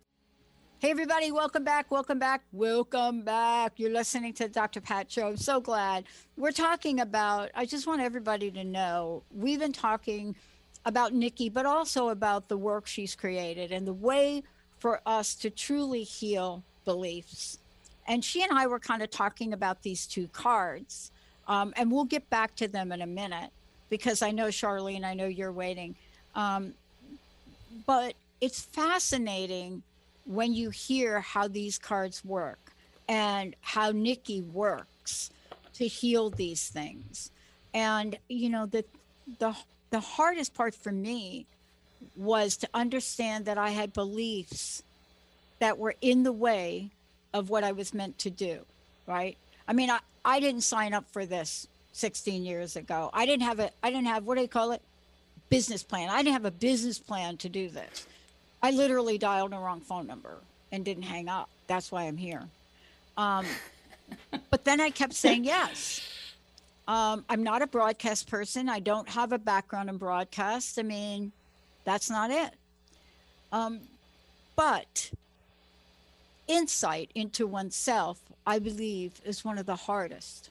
[0.80, 1.90] Hey, everybody, welcome back.
[1.90, 2.44] Welcome back.
[2.52, 3.74] Welcome back.
[3.78, 4.80] You're listening to Dr.
[4.80, 5.30] Pat Show.
[5.30, 6.04] I'm so glad.
[6.38, 10.36] We're talking about, I just want everybody to know, we've been talking
[10.86, 14.44] about Nikki, but also about the work she's created and the way
[14.78, 17.58] for us to truly heal beliefs.
[18.08, 21.12] And she and I were kind of talking about these two cards,
[21.48, 23.50] um, and we'll get back to them in a minute
[23.90, 25.96] because I know, Charlene, I know you're waiting.
[26.36, 26.76] Um,
[27.88, 29.82] but it's fascinating
[30.28, 32.74] when you hear how these cards work
[33.08, 35.30] and how Nikki works
[35.74, 37.32] to heal these things.
[37.74, 38.84] And you know, the
[39.40, 39.56] the
[39.90, 41.46] the hardest part for me
[42.16, 44.84] was to understand that I had beliefs
[45.60, 46.92] that were in the way
[47.34, 48.60] of what I was meant to do,
[49.08, 49.38] right?
[49.68, 53.10] I mean, I, I didn't sign up for this 16 years ago.
[53.14, 54.82] I didn't have a I didn't have what do you call it?
[55.50, 56.10] Business plan.
[56.10, 58.06] I didn't have a business plan to do this.
[58.62, 60.38] I literally dialed the wrong phone number
[60.72, 61.50] and didn't hang up.
[61.68, 62.44] That's why I'm here.
[63.18, 63.46] Um,
[64.50, 66.02] but then I kept saying yes.
[66.88, 68.70] Um, I'm not a broadcast person.
[68.70, 70.80] I don't have a background in broadcast.
[70.80, 71.32] I mean,
[71.84, 72.52] that's not it.
[73.52, 73.82] Um,
[74.56, 75.12] but
[76.48, 80.50] insight into oneself, I believe, is one of the hardest,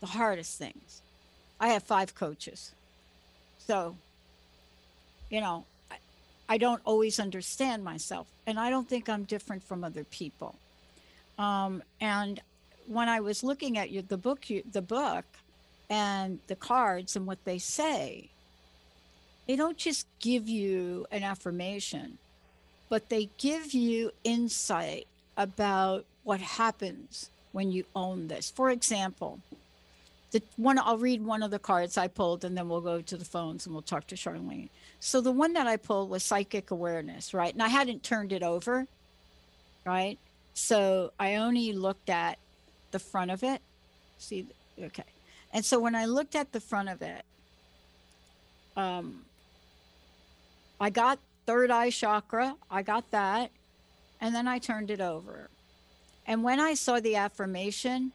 [0.00, 1.02] the hardest things.
[1.60, 2.72] I have five coaches.
[3.58, 3.96] So,
[5.30, 5.64] you know,
[6.50, 10.56] I don't always understand myself, and I don't think I'm different from other people.
[11.38, 12.40] Um, and
[12.88, 15.24] when I was looking at you, the book, you, the book,
[15.88, 18.30] and the cards and what they say,
[19.46, 22.18] they don't just give you an affirmation,
[22.88, 28.50] but they give you insight about what happens when you own this.
[28.50, 29.38] For example,
[30.32, 33.16] the one I'll read one of the cards I pulled and then we'll go to
[33.16, 34.68] the phones and we'll talk to Charlene.
[35.00, 37.52] So the one that I pulled was psychic awareness, right?
[37.52, 38.86] And I hadn't turned it over,
[39.86, 40.18] right?
[40.52, 42.38] So I only looked at
[42.90, 43.62] the front of it.
[44.18, 44.46] See,
[44.80, 45.04] okay.
[45.52, 47.24] And so when I looked at the front of it,
[48.76, 49.24] um,
[50.78, 53.50] I got third eye chakra, I got that,
[54.20, 55.48] and then I turned it over.
[56.26, 58.12] And when I saw the affirmation,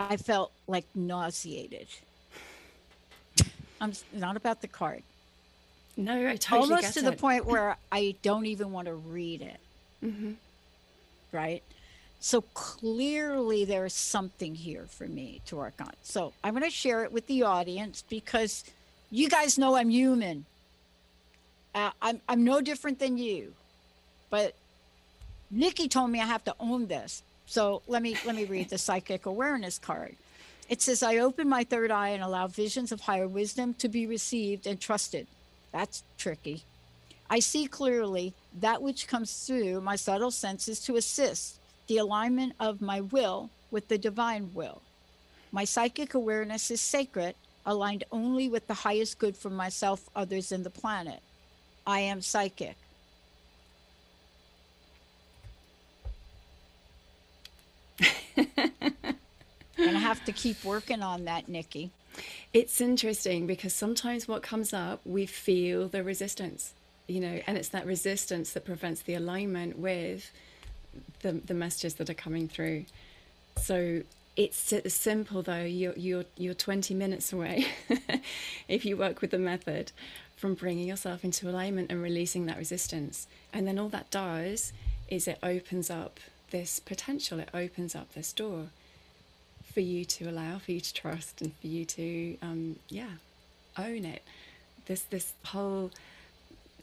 [0.00, 1.86] I felt like nauseated.
[3.80, 5.02] I'm not about the card.
[5.96, 7.04] No, I totally almost to it.
[7.04, 9.60] the point where I don't even want to read it.
[10.04, 10.32] Mm-hmm.
[11.32, 11.62] Right.
[12.20, 15.92] So clearly there's something here for me to work on.
[16.02, 18.64] So I'm going to share it with the audience because
[19.10, 20.44] you guys know I'm human.
[21.74, 23.52] Uh, I'm I'm no different than you,
[24.30, 24.54] but
[25.50, 27.22] Nikki told me I have to own this.
[27.46, 30.16] So let me let me read the psychic awareness card.
[30.68, 34.06] It says, I open my third eye and allow visions of higher wisdom to be
[34.06, 35.26] received and trusted.
[35.72, 36.64] That's tricky.
[37.30, 42.80] I see clearly that which comes through my subtle senses to assist the alignment of
[42.80, 44.82] my will with the divine will.
[45.52, 50.64] My psychic awareness is sacred, aligned only with the highest good for myself, others, and
[50.64, 51.20] the planet.
[51.86, 52.76] I am psychic.
[59.96, 61.90] Gonna have to keep working on that, Nikki.
[62.52, 66.74] It's interesting because sometimes what comes up, we feel the resistance,
[67.06, 70.30] you know, and it's that resistance that prevents the alignment with
[71.20, 72.84] the, the messages that are coming through.
[73.56, 74.02] So
[74.36, 75.64] it's simple though.
[75.64, 77.66] You're you're you're 20 minutes away
[78.68, 79.92] if you work with the method
[80.36, 83.26] from bringing yourself into alignment and releasing that resistance.
[83.50, 84.74] And then all that does
[85.08, 87.40] is it opens up this potential.
[87.40, 88.66] It opens up this door
[89.76, 93.10] for you to allow, for you to trust, and for you to, um, yeah,
[93.76, 94.22] own it.
[94.86, 95.90] This this whole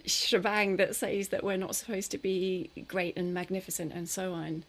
[0.06, 4.64] shebang that says that we're not supposed to be great and magnificent and so on.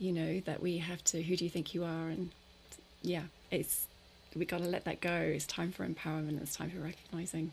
[0.00, 1.22] You know that we have to.
[1.22, 2.08] Who do you think you are?
[2.08, 2.30] And
[3.02, 3.86] yeah, it's
[4.34, 5.14] we got to let that go.
[5.14, 6.42] It's time for empowerment.
[6.42, 7.52] It's time for recognizing.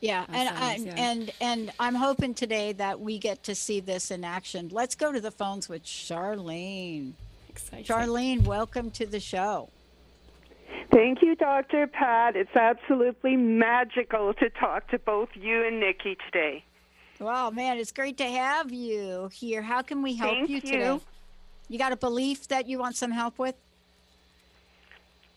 [0.00, 0.94] Yeah, and I, yeah.
[0.96, 4.70] and and I'm hoping today that we get to see this in action.
[4.72, 7.12] Let's go to the phones with Charlene.
[7.52, 7.84] Exciting.
[7.84, 9.68] Charlene, welcome to the show.
[10.90, 11.86] Thank you, Dr.
[11.86, 12.34] Pat.
[12.34, 16.64] It's absolutely magical to talk to both you and Nikki today.
[17.20, 19.60] Wow, man, it's great to have you here.
[19.62, 21.00] How can we help Thank you, you today?
[21.68, 23.54] You got a belief that you want some help with?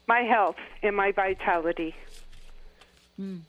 [0.08, 1.93] My health and my vitality.
[3.17, 3.39] Hmm.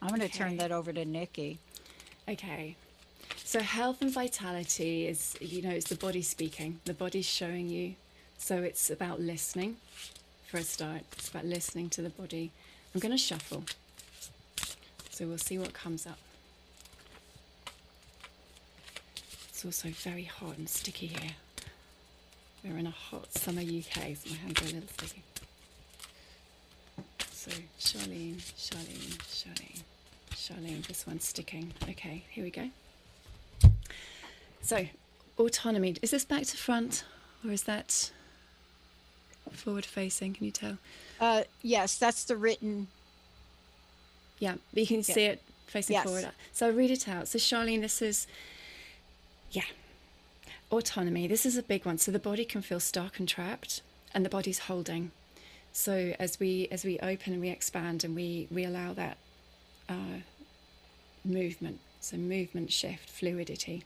[0.00, 0.38] I'm going to okay.
[0.38, 1.58] turn that over to Nikki.
[2.28, 2.76] Okay.
[3.52, 6.80] So health and vitality is, you know, it's the body speaking.
[6.86, 7.96] The body's showing you.
[8.38, 9.76] So it's about listening
[10.46, 11.02] for a start.
[11.12, 12.50] It's about listening to the body.
[12.94, 13.64] I'm going to shuffle.
[15.10, 16.16] So we'll see what comes up.
[19.50, 21.32] It's also very hot and sticky here.
[22.64, 25.22] We're in a hot summer UK, so my hands are a little sticky.
[27.30, 29.82] So Charlene, Charlene, Charlene.
[30.30, 31.74] Charlene, this one's sticking.
[31.86, 32.70] Okay, here we go.
[34.62, 34.86] So,
[35.38, 35.96] autonomy.
[36.02, 37.04] Is this back to front
[37.44, 38.12] or is that
[39.50, 40.34] forward facing?
[40.34, 40.78] Can you tell?
[41.20, 42.86] Uh, yes, that's the written.
[44.38, 45.14] Yeah, but you can yeah.
[45.14, 46.04] see it facing yes.
[46.04, 46.28] forward.
[46.52, 47.26] So, I'll read it out.
[47.28, 48.28] So, Charlene, this is,
[49.50, 49.62] yeah,
[50.70, 51.26] autonomy.
[51.26, 51.98] This is a big one.
[51.98, 53.82] So, the body can feel stuck and trapped,
[54.14, 55.10] and the body's holding.
[55.72, 59.16] So, as we as we open and we expand and we we allow that
[59.88, 60.20] uh,
[61.24, 61.80] movement.
[62.00, 63.84] So, movement, shift, fluidity.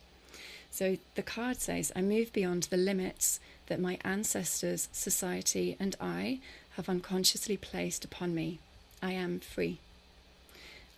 [0.77, 6.41] So, the card says, I move beyond the limits that my ancestors, society, and I
[6.73, 8.59] have unconsciously placed upon me.
[9.03, 9.79] I am free.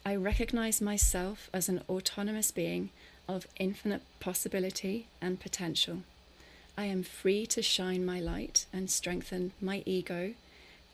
[0.04, 2.90] I recognize myself as an autonomous being
[3.28, 5.98] of infinite possibility and potential.
[6.76, 10.34] I am free to shine my light and strengthen my ego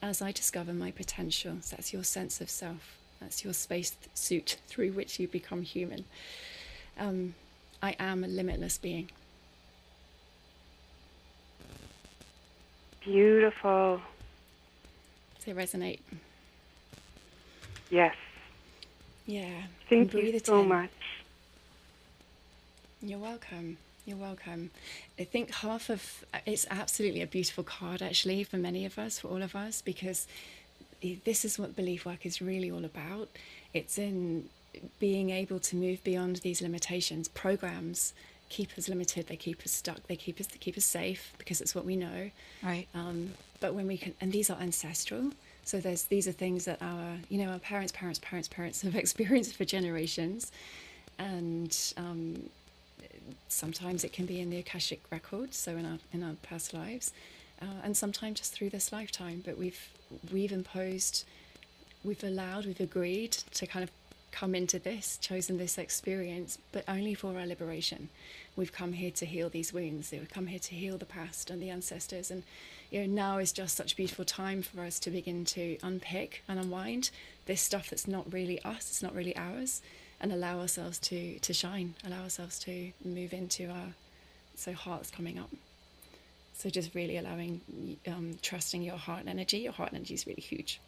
[0.03, 1.57] as I discover my potential.
[1.62, 2.99] So that's your sense of self.
[3.18, 6.05] That's your space suit through which you become human.
[6.99, 7.35] Um,
[7.83, 9.11] I am a limitless being.
[13.03, 14.01] Beautiful.
[15.39, 16.01] Does it resonate?
[17.91, 18.16] Yes.
[19.27, 19.62] Yeah.
[19.89, 20.68] Thank you so in.
[20.68, 20.91] much.
[23.03, 23.77] You're welcome.
[24.07, 24.70] You're welcome.
[25.18, 29.29] I think half of it's absolutely a beautiful card, actually, for many of us, for
[29.29, 30.27] all of us, because
[31.25, 33.29] this is what belief work is really all about.
[33.75, 34.49] It's in
[34.99, 37.29] being able to move beyond these limitations.
[37.29, 38.12] Programs
[38.49, 41.61] keep us limited, they keep us stuck, they keep us they keep us safe because
[41.61, 42.31] it's what we know.
[42.62, 42.87] Right.
[42.95, 45.33] Um, but when we can, and these are ancestral.
[45.64, 48.95] So there's these are things that our you know our parents, parents, parents, parents have
[49.05, 50.53] experienced for generations,
[51.18, 52.51] and um,
[53.49, 57.12] sometimes it can be in the akashic records, so in our in our past lives,
[57.62, 59.43] uh, and sometimes just through this lifetime.
[59.45, 59.89] But we've
[60.33, 61.25] we've imposed,
[62.05, 63.91] we've allowed, we've agreed to kind of
[64.35, 68.09] come into this, chosen this experience, but only for our liberation.
[68.57, 70.11] We've come here to heal these wounds.
[70.11, 72.32] We've come here to heal the past and the ancestors.
[72.32, 72.43] And
[72.91, 76.43] you know, now is just such a beautiful time for us to begin to unpick
[76.49, 77.11] and unwind
[77.47, 79.82] this stuff that's not really us, it's not really ours,
[80.20, 83.95] and allow ourselves to to shine, allow ourselves to move into our
[84.57, 85.51] so heart's coming up.
[86.55, 87.61] So just really allowing,
[88.07, 89.59] um, trusting your heart energy.
[89.59, 90.80] Your heart energy is really huge.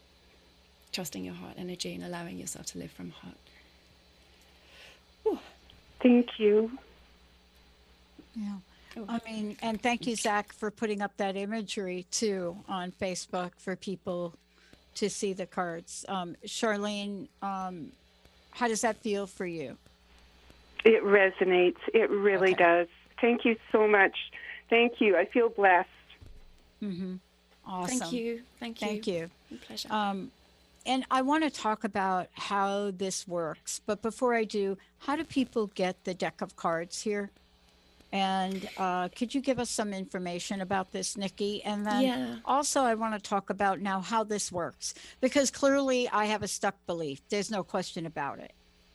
[0.96, 3.36] Trusting your heart energy and allowing yourself to live from heart.
[5.26, 5.38] Ooh.
[6.02, 6.70] Thank you.
[8.34, 8.54] Yeah.
[9.06, 13.76] I mean, and thank you, Zach, for putting up that imagery too on Facebook for
[13.76, 14.32] people
[14.94, 16.06] to see the cards.
[16.08, 17.92] Um, Charlene, um,
[18.52, 19.76] how does that feel for you?
[20.86, 21.76] It resonates.
[21.92, 22.64] It really okay.
[22.64, 22.88] does.
[23.20, 24.16] Thank you so much.
[24.70, 25.18] Thank you.
[25.18, 25.90] I feel blessed.
[26.82, 27.16] Mm-hmm.
[27.66, 27.98] Awesome.
[27.98, 28.40] Thank you.
[28.58, 28.88] Thank you.
[28.88, 29.30] Thank you.
[29.50, 29.92] My pleasure.
[29.92, 30.30] Um,
[30.86, 33.80] and I want to talk about how this works.
[33.84, 37.30] But before I do, how do people get the deck of cards here?
[38.12, 41.62] And uh, could you give us some information about this, Nikki?
[41.64, 42.36] And then yeah.
[42.44, 46.48] also, I want to talk about now how this works because clearly I have a
[46.48, 47.20] stuck belief.
[47.28, 48.52] There's no question about it.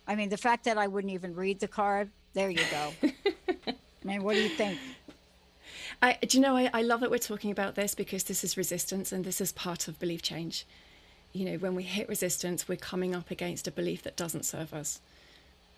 [0.08, 2.94] I mean, the fact that I wouldn't even read the card, there you go.
[3.68, 4.80] I mean, what do you think?
[6.02, 8.58] I, do you know, I, I love that we're talking about this because this is
[8.58, 10.66] resistance and this is part of belief change.
[11.34, 14.74] You know, when we hit resistance, we're coming up against a belief that doesn't serve
[14.74, 15.00] us.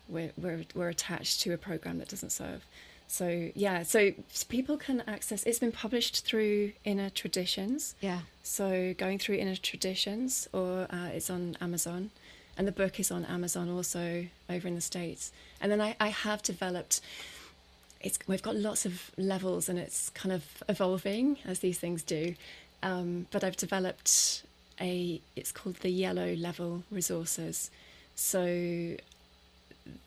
[0.08, 2.66] We're, we're, we're attached to a program that doesn't serve.
[3.06, 4.12] So, yeah, so
[4.48, 7.94] people can access it's been published through Inner Traditions.
[8.00, 8.20] Yeah.
[8.42, 12.10] So, going through Inner Traditions, or uh, it's on Amazon.
[12.56, 15.32] And the book is on Amazon also over in the States.
[15.60, 17.00] And then I, I have developed
[18.00, 22.34] it's we've got lots of levels and it's kind of evolving as these things do.
[22.82, 24.44] Um, but I've developed
[24.80, 27.70] a it's called the yellow level resources.
[28.14, 28.96] So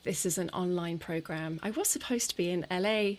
[0.04, 1.60] this is an online program.
[1.62, 3.18] I was supposed to be in LA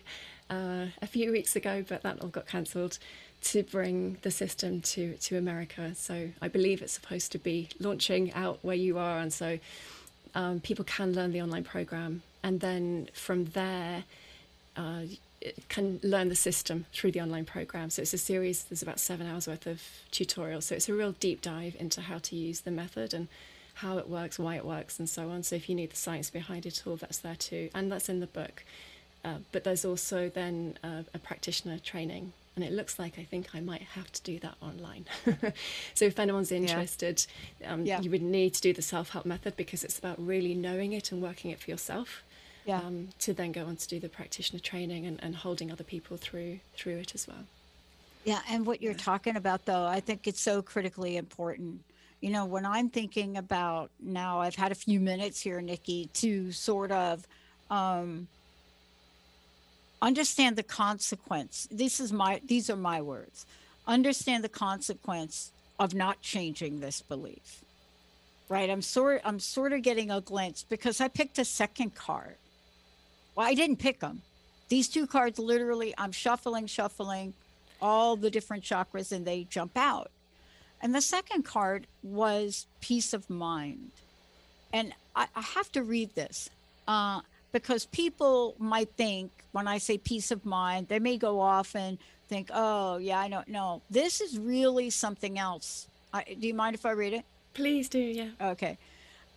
[0.51, 2.99] uh, a few weeks ago, but that all got cancelled
[3.41, 5.95] to bring the system to to America.
[5.95, 9.59] So I believe it's supposed to be launching out where you are, and so
[10.35, 14.05] um, people can learn the online program, and then from there
[14.77, 15.03] uh,
[15.69, 17.91] can learn the system through the online program.
[17.91, 20.65] So it's a series, there's about seven hours worth of tutorials.
[20.65, 23.29] So it's a real deep dive into how to use the method and
[23.75, 25.45] how it works, why it works, and so on.
[25.45, 27.71] So if you need the science behind it all, that's there too.
[27.75, 28.65] And that's in the book.
[29.25, 32.33] Uh, but there's also then uh, a practitioner training.
[32.57, 35.05] And it looks like I think I might have to do that online.
[35.95, 37.25] so if anyone's interested,
[37.61, 37.73] yeah.
[37.73, 38.01] Um, yeah.
[38.01, 41.13] you would need to do the self help method because it's about really knowing it
[41.13, 42.25] and working it for yourself
[42.69, 42.81] yeah.
[42.81, 46.17] um, to then go on to do the practitioner training and, and holding other people
[46.17, 47.45] through through it as well.
[48.25, 51.81] Yeah, and what you're talking about though, I think it's so critically important.
[52.21, 56.53] You know, when I'm thinking about now, I've had a few minutes here, Nikki, to
[56.53, 57.27] sort of
[57.71, 58.29] um,
[60.03, 61.69] understand the consequence.
[61.71, 63.47] This is my; these are my words.
[63.87, 67.63] Understand the consequence of not changing this belief.
[68.51, 68.69] Right?
[68.69, 72.37] I'm sort I'm sort of getting a glimpse because I picked a second card
[73.39, 74.21] well, I didn't pick them.
[74.69, 77.35] These two cards literally, I'm shuffling, shuffling
[77.81, 80.11] all the different chakras and they jump out.
[80.83, 83.93] And the second card was peace of mind.
[84.73, 86.51] And I, I have to read this
[86.89, 87.21] uh,
[87.53, 91.97] because people might think when I say peace of mind, they may go off and
[92.29, 93.83] think, oh, yeah, I don't know.
[93.89, 95.87] This is really something else.
[96.13, 97.25] I, do you mind if I read it?
[97.55, 98.31] Please do, yeah.
[98.41, 98.79] Okay.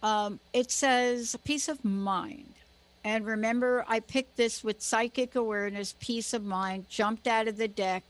[0.01, 2.55] Um, it says peace of mind
[3.03, 7.67] and remember, I picked this with psychic awareness, peace of mind, jumped out of the
[7.67, 8.03] deck.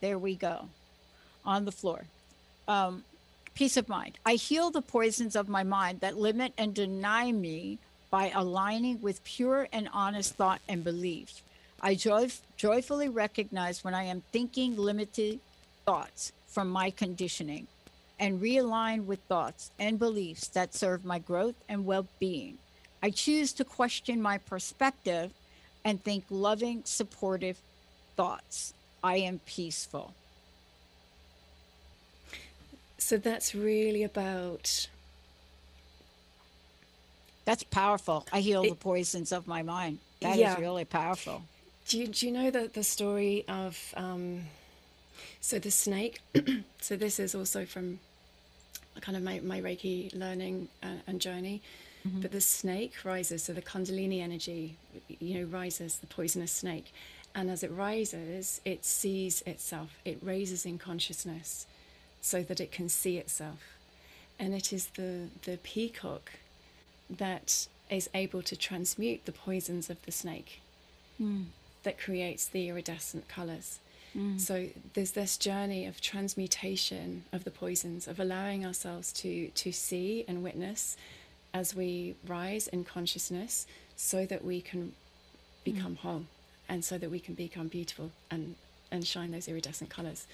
[0.00, 0.68] There we go
[1.44, 2.04] on the floor.
[2.68, 3.04] Um,
[3.54, 4.18] peace of mind.
[4.24, 7.78] I heal the poisons of my mind that limit and deny me
[8.10, 11.42] by aligning with pure and honest thought and belief.
[11.80, 15.40] I joy- joyfully recognize when I am thinking limited
[15.84, 17.66] thoughts from my conditioning
[18.18, 22.58] and realign with thoughts and beliefs that serve my growth and well being.
[23.02, 25.30] I choose to question my perspective
[25.84, 27.58] and think loving, supportive
[28.16, 28.74] thoughts.
[29.02, 30.12] I am peaceful.
[32.98, 34.88] So that's really about.
[37.44, 38.26] That's powerful.
[38.32, 39.98] I heal It- the poisons of my mind.
[40.20, 40.58] That is Yeah.
[40.58, 41.44] really powerful.
[41.86, 43.94] Do you, do you know the, the story of.
[43.96, 44.44] Um,
[45.40, 46.20] so the snake.
[46.80, 48.00] so this is also from
[49.00, 51.62] kind of my, my Reiki learning uh, and journey.
[52.06, 52.20] Mm-hmm.
[52.20, 54.76] But the snake rises, so the Kundalini energy,
[55.08, 56.92] you know, rises, the poisonous snake.
[57.34, 61.66] And as it rises, it sees itself, it raises in consciousness
[62.20, 63.76] so that it can see itself.
[64.38, 66.32] And it is the, the peacock
[67.10, 70.60] that is able to transmute the poisons of the snake
[71.16, 71.44] hmm.
[71.82, 73.78] that creates the iridescent colors.
[74.12, 74.38] Hmm.
[74.38, 80.24] So there's this journey of transmutation of the poisons, of allowing ourselves to to see
[80.26, 80.96] and witness
[81.54, 84.92] as we rise in consciousness, so that we can
[85.64, 85.98] become mm.
[85.98, 86.24] whole,
[86.68, 88.54] and so that we can become beautiful and
[88.90, 90.26] and shine those iridescent colors.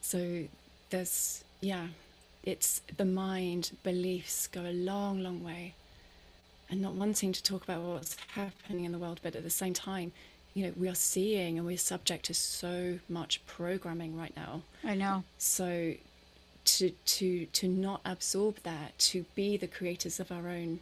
[0.00, 0.44] So
[0.90, 1.88] there's yeah,
[2.42, 5.74] it's the mind beliefs go a long, long way
[6.70, 9.74] and not wanting to talk about what's happening in the world, but at the same
[9.74, 10.10] time,
[10.54, 14.62] you know, we are seeing and we're subject to so much programming right now.
[14.82, 15.24] I know.
[15.38, 15.94] So
[16.64, 20.80] to to to not absorb that, to be the creators of our own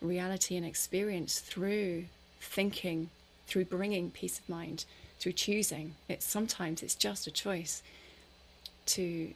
[0.00, 2.04] reality and experience through
[2.40, 3.10] thinking,
[3.46, 4.84] through bringing peace of mind,
[5.18, 5.94] through choosing.
[6.08, 7.82] It's sometimes it's just a choice
[8.86, 9.32] to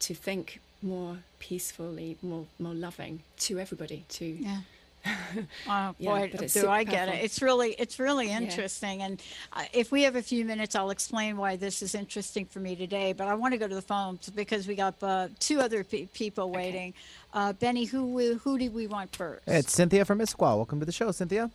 [0.00, 4.60] to think more peacefully, more more loving to everybody, to Yeah.
[5.06, 7.22] Oh Yeah, boy, but do super I get it?
[7.22, 9.02] It's really, it's really interesting.
[9.02, 12.60] And uh, if we have a few minutes, I'll explain why this is interesting for
[12.60, 13.12] me today.
[13.12, 16.06] But I want to go to the phones because we got uh, two other pe-
[16.06, 16.94] people waiting.
[17.32, 19.42] Uh, Benny, who who do we want first?
[19.46, 20.56] It's Cynthia from Issaquah.
[20.56, 21.50] Welcome to the show, Cynthia.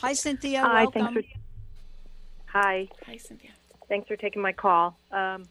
[0.00, 0.62] Hi, Cynthia.
[0.62, 1.14] Hi, welcome.
[1.14, 1.40] thanks for.
[2.46, 2.88] Hi.
[3.06, 3.50] Hi, Cynthia.
[3.88, 4.96] Thanks for taking my call.
[5.12, 5.44] Um,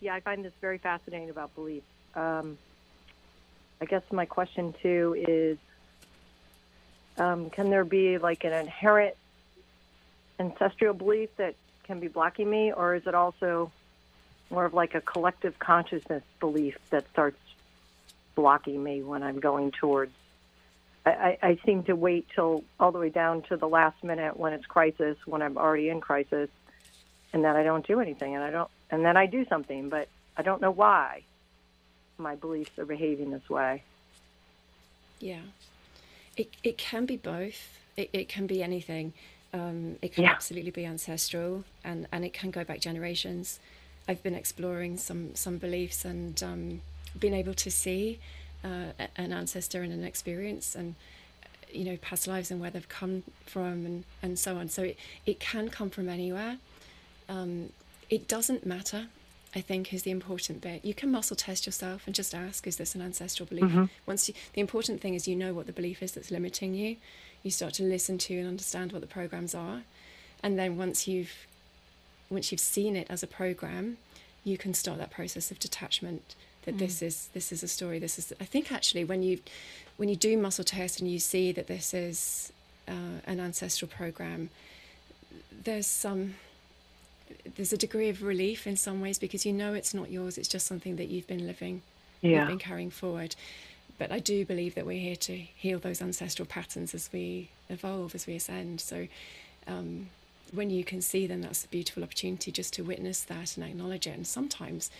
[0.00, 1.82] yeah, I find this very fascinating about belief.
[2.14, 2.58] Um,
[3.80, 5.58] I guess my question too is,
[7.18, 9.14] um, can there be like an inherent
[10.38, 11.54] ancestral belief that
[11.84, 13.70] can be blocking me, or is it also
[14.50, 17.38] more of like a collective consciousness belief that starts
[18.34, 20.12] blocking me when I'm going towards?
[21.04, 24.52] I, I, seem to wait till all the way down to the last minute when
[24.52, 26.48] it's crisis, when I'm already in crisis,
[27.32, 30.06] and then I don't do anything, and I don't, and then I do something, but
[30.36, 31.22] I don't know why
[32.18, 33.82] my beliefs are behaving this way.
[35.18, 35.40] Yeah.
[36.36, 37.78] It, it can be both.
[37.96, 39.12] It, it can be anything.
[39.52, 40.30] Um, it can Yeah.
[40.30, 43.60] absolutely be ancestral and, and it can go back generations.
[44.08, 46.80] I've been exploring some, some beliefs and um,
[47.18, 48.18] been able to see
[48.64, 50.94] uh, an ancestor and an experience and,
[51.70, 54.68] you know, past lives and where they've come from and, and so on.
[54.68, 56.56] So it, it can come from anywhere.
[57.28, 57.70] Um,
[58.10, 59.06] it doesn't matter,
[59.54, 60.84] I think, is the important bit.
[60.84, 63.64] You can muscle test yourself and just ask, is this an ancestral belief?
[63.64, 63.90] Mhm.
[64.06, 66.96] Once you, the important thing is you know what the belief is that's limiting you.
[67.42, 69.82] You start to listen to and understand what the programs are,
[70.42, 71.32] and then once you've
[72.30, 73.98] once you've seen it as a program,
[74.42, 76.34] you can start that process of detachment.
[76.64, 77.98] That this is this is a story.
[77.98, 78.32] This is.
[78.40, 79.40] I think actually when you
[79.98, 82.52] when you do muscle test and you see that this is
[82.88, 84.48] uh, an ancestral program,
[85.64, 86.34] there's some
[87.56, 90.38] there's a degree of relief in some ways because you know it's not yours.
[90.38, 91.82] It's just something that you've been living,
[92.20, 92.40] Yeah.
[92.40, 93.34] you've been carrying forward.
[93.98, 98.14] But I do believe that we're here to heal those ancestral patterns as we evolve,
[98.14, 98.80] as we ascend.
[98.80, 99.06] So
[99.66, 100.08] um,
[100.52, 104.06] when you can see them, that's a beautiful opportunity just to witness that and acknowledge
[104.06, 104.16] it.
[104.16, 104.90] And sometimes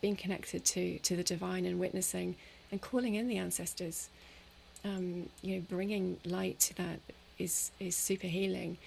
[0.00, 2.36] being connected to to the divine and witnessing
[2.70, 4.08] and calling in the ancestors,
[4.84, 7.00] um, you know, bringing light to that
[7.38, 8.78] is is super healing.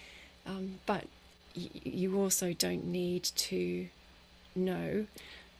[0.45, 1.05] Um, but
[1.55, 3.87] you also don't need to
[4.55, 5.07] know.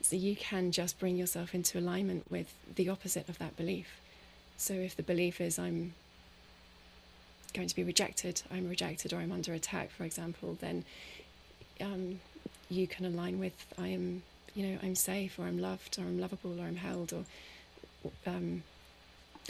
[0.02, 4.00] So you can just bring yourself into alignment with the opposite of that belief.
[4.58, 5.94] So if the belief is I'm
[7.54, 10.84] going to be rejected, I'm rejected, or I'm under attack, for example, then
[11.82, 12.20] um,
[12.70, 14.24] you can align with I am,
[14.54, 17.24] you know, I'm safe, or I'm loved, or I'm lovable, or I'm held, or
[18.28, 18.64] um,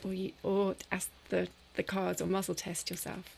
[0.04, 3.36] or you, or ask the the cards or muscle test yourself.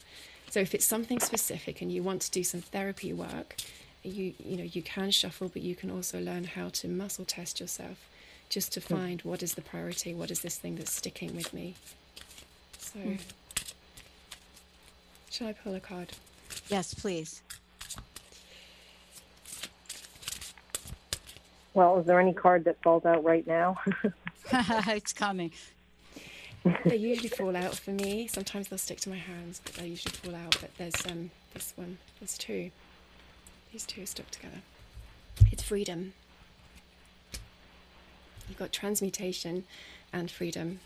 [0.49, 3.55] So if it's something specific and you want to do some therapy work,
[4.03, 7.59] you you know you can shuffle, but you can also learn how to muscle test
[7.59, 8.09] yourself,
[8.49, 11.75] just to find what is the priority, what is this thing that's sticking with me.
[12.79, 13.19] So, Mm.
[15.29, 16.13] shall I pull a card?
[16.69, 17.41] Yes, please.
[21.73, 23.77] Well, is there any card that falls out right now?
[24.51, 25.51] it's coming.
[26.85, 28.27] They usually fall out for me.
[28.27, 30.57] Sometimes they'll stick to my hands, but they usually fall out.
[30.59, 31.97] But there's um this one.
[32.19, 32.71] There's two.
[33.71, 34.61] These two are stuck together.
[35.51, 36.13] It's freedom.
[38.47, 39.65] You've got transmutation
[40.13, 40.79] and freedom.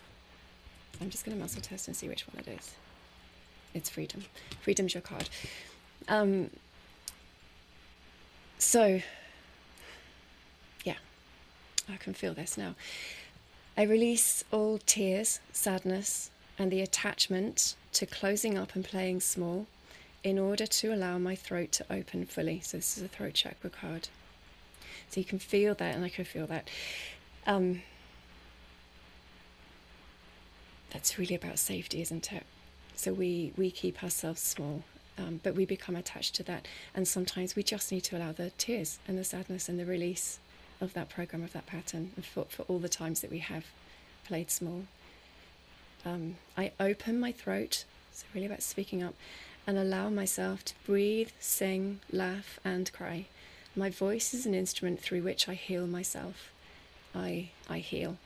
[1.00, 2.74] I'm just going to muscle test and see which one it is.
[3.74, 4.24] It's freedom.
[4.60, 5.28] Freedom's your card.
[6.08, 6.50] Um,
[8.58, 9.00] so,
[10.84, 10.96] yeah,
[11.88, 12.74] I can feel this now.
[13.76, 19.66] I release all tears, sadness, and the attachment to closing up and playing small
[20.22, 22.60] in order to allow my throat to open fully.
[22.60, 24.08] So, this is a throat chakra card.
[25.10, 26.68] So, you can feel that, and I can feel that.
[27.46, 27.82] Um,
[30.92, 32.44] that's really about safety, isn't it?
[32.94, 34.84] So we we keep ourselves small,
[35.18, 38.50] um, but we become attached to that, and sometimes we just need to allow the
[38.58, 40.38] tears and the sadness and the release
[40.82, 43.66] of that program of that pattern for for all the times that we have
[44.26, 44.84] played small.
[46.04, 49.14] Um, I open my throat, so really about speaking up,
[49.66, 53.26] and allow myself to breathe, sing, laugh, and cry.
[53.76, 56.52] My voice is an instrument through which I heal myself.
[57.14, 58.18] I I heal.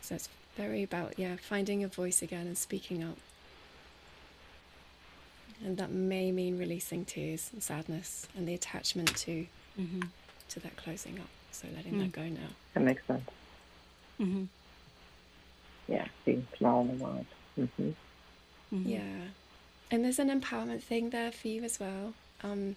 [0.00, 3.18] So it's very about yeah finding a voice again and speaking up
[5.64, 9.46] and that may mean releasing tears and sadness and the attachment to
[9.78, 10.02] mm-hmm.
[10.48, 12.00] to that closing up so letting mm.
[12.00, 13.22] that go now that makes sense
[14.20, 14.44] mm-hmm.
[15.88, 17.26] yeah being small in the world
[17.58, 17.88] mm-hmm.
[18.72, 18.88] Mm-hmm.
[18.88, 19.28] yeah
[19.90, 22.76] and there's an empowerment thing there for you as well um,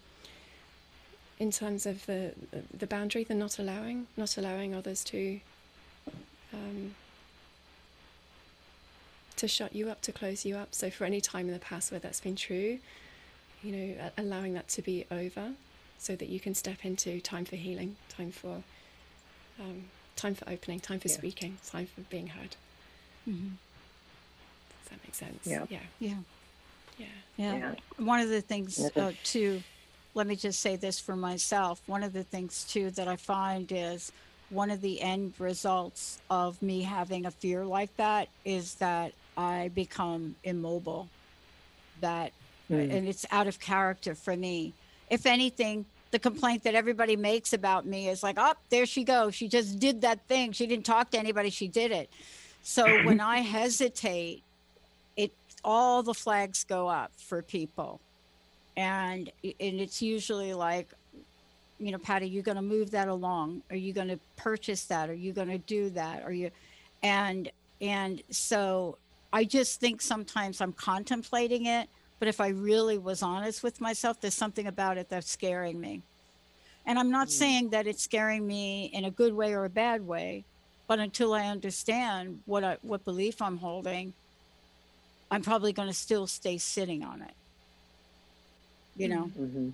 [1.39, 2.33] in terms of the
[2.75, 5.39] the boundary the not allowing not allowing others to
[6.53, 6.95] um,
[9.37, 10.69] to shut you up, to close you up.
[10.73, 12.79] So, for any time in the past where that's been true,
[13.63, 15.53] you know, allowing that to be over
[15.99, 18.63] so that you can step into time for healing, time for
[19.59, 19.85] um,
[20.15, 21.15] time for opening, time for yeah.
[21.15, 22.55] speaking, time for being heard.
[23.27, 23.49] Mm-hmm.
[24.83, 25.45] Does that make sense?
[25.45, 25.65] Yeah.
[25.69, 25.79] Yeah.
[25.99, 26.13] Yeah.
[26.97, 27.05] Yeah.
[27.37, 27.55] Yeah.
[27.55, 28.05] yeah.
[28.05, 29.61] One of the things, uh, too,
[30.13, 31.81] let me just say this for myself.
[31.87, 34.11] One of the things, too, that I find is
[34.49, 39.69] one of the end results of me having a fear like that is that I
[39.75, 41.09] become immobile.
[42.01, 42.31] That
[42.71, 42.91] mm.
[42.91, 44.73] and it's out of character for me.
[45.09, 49.35] If anything, the complaint that everybody makes about me is like, "Oh, there she goes.
[49.35, 50.51] She just did that thing.
[50.51, 51.49] She didn't talk to anybody.
[51.49, 52.09] She did it."
[52.63, 54.43] So when I hesitate,
[55.15, 55.31] it
[55.63, 57.99] all the flags go up for people.
[58.75, 60.87] And and it's usually like,
[61.79, 63.63] you know, Patty, you're going to move that along.
[63.69, 65.09] Are you going to purchase that?
[65.09, 66.23] Are you going to do that?
[66.23, 66.51] Are you
[67.01, 67.49] and
[67.81, 68.97] and so
[69.33, 71.89] I just think sometimes I'm contemplating it,
[72.19, 76.01] but if I really was honest with myself, there's something about it that's scaring me.
[76.85, 77.31] And I'm not mm.
[77.31, 80.45] saying that it's scaring me in a good way or a bad way,
[80.87, 84.13] but until I understand what I, what belief I'm holding,
[85.29, 87.33] I'm probably going to still stay sitting on it.
[88.95, 89.69] You know, mm-hmm.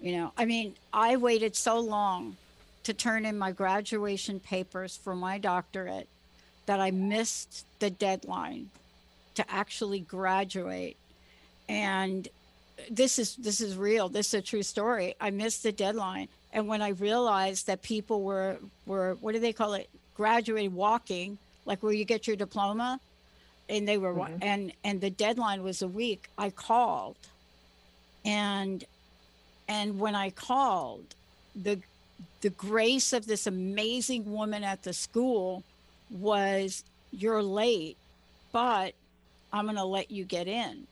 [0.00, 0.32] you know.
[0.36, 2.36] I mean, I waited so long
[2.82, 6.08] to turn in my graduation papers for my doctorate
[6.66, 8.70] that I missed the deadline
[9.34, 10.96] to actually graduate
[11.68, 12.28] and
[12.90, 14.08] this is this is real.
[14.08, 15.14] This is a true story.
[15.20, 16.28] I missed the deadline.
[16.52, 18.56] And when i realized that people were
[18.86, 19.88] were what do they call it?
[20.14, 23.00] Graduating walking like where you get your diploma
[23.68, 24.36] and they were mm-hmm.
[24.42, 27.16] and and the deadline was a week i called.
[28.24, 28.84] And
[29.68, 31.04] and when i called
[31.56, 31.78] the
[32.42, 35.62] the grace of this amazing woman at the school
[36.10, 37.96] was you're late
[38.52, 38.94] but
[39.52, 40.86] I'm going to let you get in.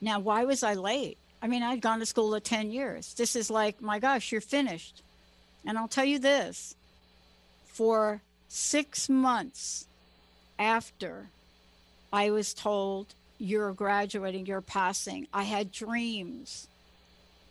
[0.00, 1.18] Now, why was I late?
[1.42, 3.14] I mean, I'd gone to school at 10 years.
[3.14, 5.02] This is like, my gosh, you're finished.
[5.64, 6.74] And I'll tell you this
[7.66, 9.86] for six months
[10.58, 11.28] after
[12.12, 13.06] I was told,
[13.38, 16.68] you're graduating, you're passing, I had dreams.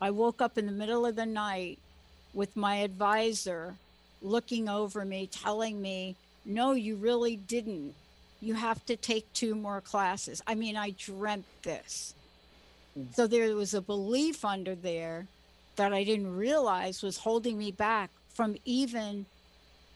[0.02, 1.78] I woke up in the middle of the night
[2.34, 3.76] with my advisor
[4.22, 6.16] looking over me, telling me,
[6.46, 7.94] no, you really didn't
[8.46, 10.42] you have to take two more classes.
[10.46, 12.14] I mean, I dreamt this.
[12.98, 13.14] Mm.
[13.16, 15.28] So there was a belief under there
[15.76, 19.26] that I didn't realize was holding me back from even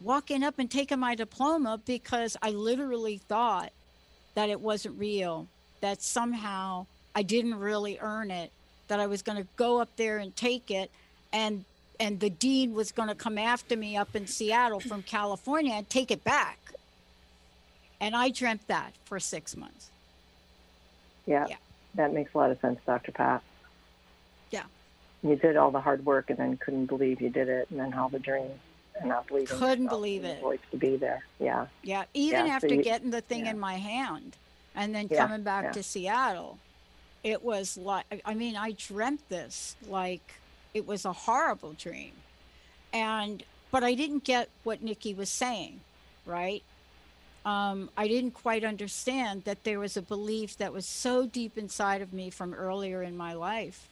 [0.01, 3.71] walking up and taking my diploma because I literally thought
[4.35, 5.47] that it wasn't real,
[5.81, 6.85] that somehow
[7.15, 8.51] I didn't really earn it,
[8.87, 10.89] that I was going to go up there and take it
[11.31, 11.63] and
[11.99, 15.89] and the dean was going to come after me up in Seattle from California and
[15.89, 16.57] take it back.
[17.99, 19.89] And I dreamt that for six months.
[21.25, 21.55] Yeah, yeah.
[21.95, 23.11] That makes a lot of sense, Dr.
[23.11, 23.41] Pat.
[24.51, 24.63] Yeah.
[25.23, 27.91] You did all the hard work and then couldn't believe you did it, and then
[27.91, 28.51] how the dream
[28.99, 29.57] and not believing.
[29.57, 30.41] Couldn't believe it.
[30.41, 31.23] Voice to be there.
[31.39, 31.67] Yeah.
[31.83, 32.05] Yeah.
[32.13, 33.51] Even yeah, after so you, getting the thing yeah.
[33.51, 34.37] in my hand
[34.75, 36.57] and then coming back to Seattle,
[37.23, 40.35] it was like I mean, I dreamt this like
[40.73, 42.11] it was a horrible dream.
[42.93, 45.81] And but I didn't get what Nikki was saying,
[46.25, 46.63] right?
[47.45, 52.01] Um, I didn't quite understand that there was a belief that was so deep inside
[52.01, 53.87] of me from earlier in my life.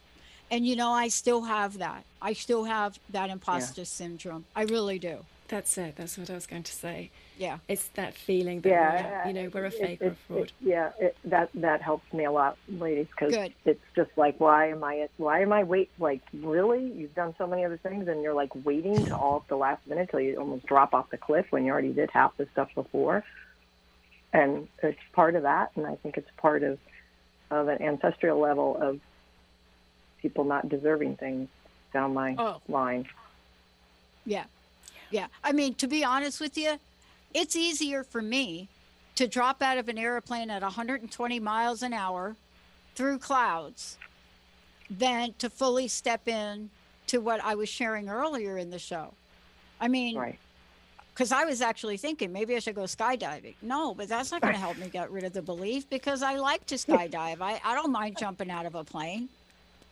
[0.50, 2.04] And you know, I still have that.
[2.22, 4.44] I still have that imposter syndrome.
[4.56, 5.24] I really do.
[5.48, 5.96] That's it.
[5.96, 7.10] That's what I was going to say.
[7.38, 7.58] Yeah.
[7.68, 10.14] It's that feeling that Yeah, we're, you know, we're a it- fake it- or a
[10.26, 10.40] fraud.
[10.42, 13.32] it- yeah, it, that that helps me a lot, ladies, because
[13.64, 15.08] it's just like, why am I?
[15.18, 15.88] Why am I wait?
[16.00, 16.84] Like, really?
[16.90, 19.86] You've done so many other things, and you're like waiting to all at the last
[19.86, 22.74] minute till you almost drop off the cliff when you already did half the stuff
[22.74, 23.22] before.
[24.32, 26.78] And it's part of that, and I think it's part of
[27.50, 29.00] of an ancestral level of
[30.20, 31.48] people not deserving things
[31.94, 32.60] down my Oh.
[32.68, 33.08] line.
[34.26, 34.44] Yeah.
[35.10, 35.28] Yeah.
[35.42, 36.78] I mean, to be honest with you,
[37.34, 38.68] it's easier for me
[39.16, 42.36] to drop out of an airplane at 120 miles an hour
[42.94, 43.98] through clouds
[44.90, 46.70] than to fully step in
[47.08, 49.12] to what I was sharing earlier in the show.
[49.80, 50.38] I mean, Right.
[51.14, 53.54] because I was actually thinking maybe I should go skydiving.
[53.62, 56.36] No, but that's not going to help me get rid of the belief because I
[56.36, 57.40] like to skydive.
[57.40, 59.28] I, I don't mind jumping out of a plane.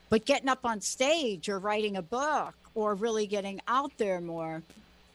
[0.08, 4.62] But getting up on stage or writing a book or really getting out there more,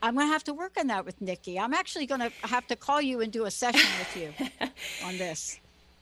[0.01, 1.59] I'm going to have to work on that with Nikki.
[1.59, 4.67] I'm actually going to have to call you and do a session with you
[5.05, 5.59] on this.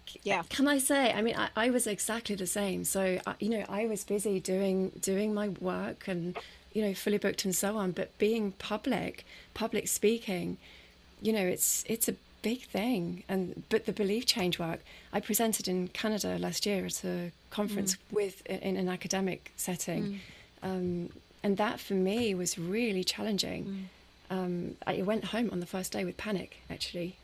[0.10, 0.44] Uh, yeah.
[0.50, 1.14] Can I say?
[1.14, 2.84] I mean, I, I was exactly the same.
[2.84, 6.38] So I- you know, I was busy doing doing my work and
[6.74, 7.92] you know fully booked and so on.
[7.92, 10.58] But being public, public speaking,
[11.22, 13.24] you know, it's it's a big thing.
[13.30, 14.80] And but the belief change work.
[15.14, 18.00] I presented in Canada last year at a conference mm.
[18.12, 20.22] with in an academic setting,
[20.64, 20.70] mm.
[20.70, 21.10] um,
[21.44, 23.90] and that for me was really challenging.
[24.30, 27.16] Um, I went home on the first day with panic actually.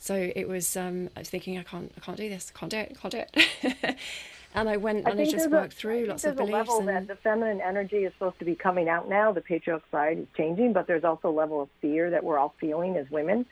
[0.00, 0.76] So it was.
[0.76, 2.52] Um, I was thinking, I can't, I can't do this.
[2.54, 2.96] Can't do it.
[3.00, 3.18] Can't do
[3.64, 3.96] it.
[4.54, 6.50] and I went and I just there's a- worked I through think lots of beliefs.
[6.52, 9.32] there's a level And that the feminine energy is supposed to be coming out now.
[9.32, 12.54] The patriarchal side is changing, but there's also a level of fear that we're all
[12.60, 13.44] feeling as women.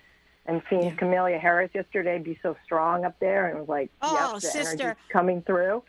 [0.49, 4.15] And seeing Kamala Harris yesterday be so strong up there, and it was like, Oh,
[4.35, 4.83] yes, the sister.
[4.85, 5.83] energy's coming through.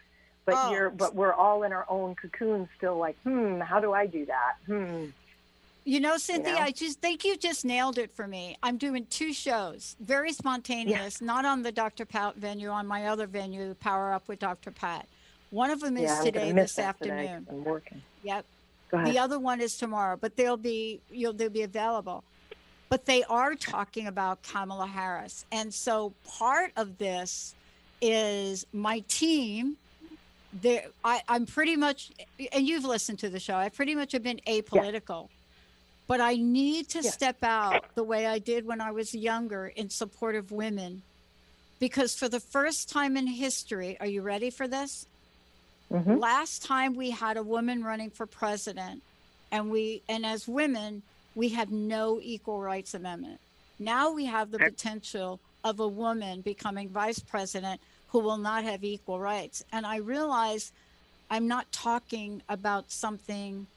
[0.47, 0.71] But Oh.
[0.71, 4.25] you're, but we're all in our own cocoon, still like, hmm, how do I do
[4.27, 4.55] that?
[4.65, 5.07] Hmm.
[5.83, 6.59] You know, Cynthia, know?
[6.59, 8.57] I just think you just nailed it for me.
[8.63, 12.05] I'm doing two shows, very spontaneous, not on the Dr.
[12.05, 14.71] Pat venue, on my other venue, Power Up with Dr.
[14.71, 15.05] Pat.
[15.51, 18.01] One of them is yeah, today, this afternoon today I'm working.
[18.23, 18.45] Yep.
[18.89, 19.13] Go ahead.
[19.13, 22.23] The other one is tomorrow, but they'll be you'll they'll be available.
[22.89, 25.45] But they are talking about Kamala Harris.
[25.51, 27.53] And so part of this
[28.01, 29.75] is my team.
[30.53, 32.11] There I, I'm pretty much
[32.51, 35.29] and you've listened to the show, I pretty much have been apolitical.
[36.07, 39.89] But I need to step out the way I did when I was younger in
[39.89, 41.01] support of women.
[41.79, 45.05] Because for the first time in history, are you ready for this?
[45.91, 46.15] Mm-hmm.
[46.15, 49.03] Last time we had a woman running for president,
[49.51, 51.01] and we and as women,
[51.35, 53.39] we have no equal rights amendment.
[53.79, 57.79] Now we have the potential of a woman becoming vice president
[58.09, 59.63] who will not have equal rights.
[59.71, 60.71] And I realize
[61.29, 63.67] I'm not talking about something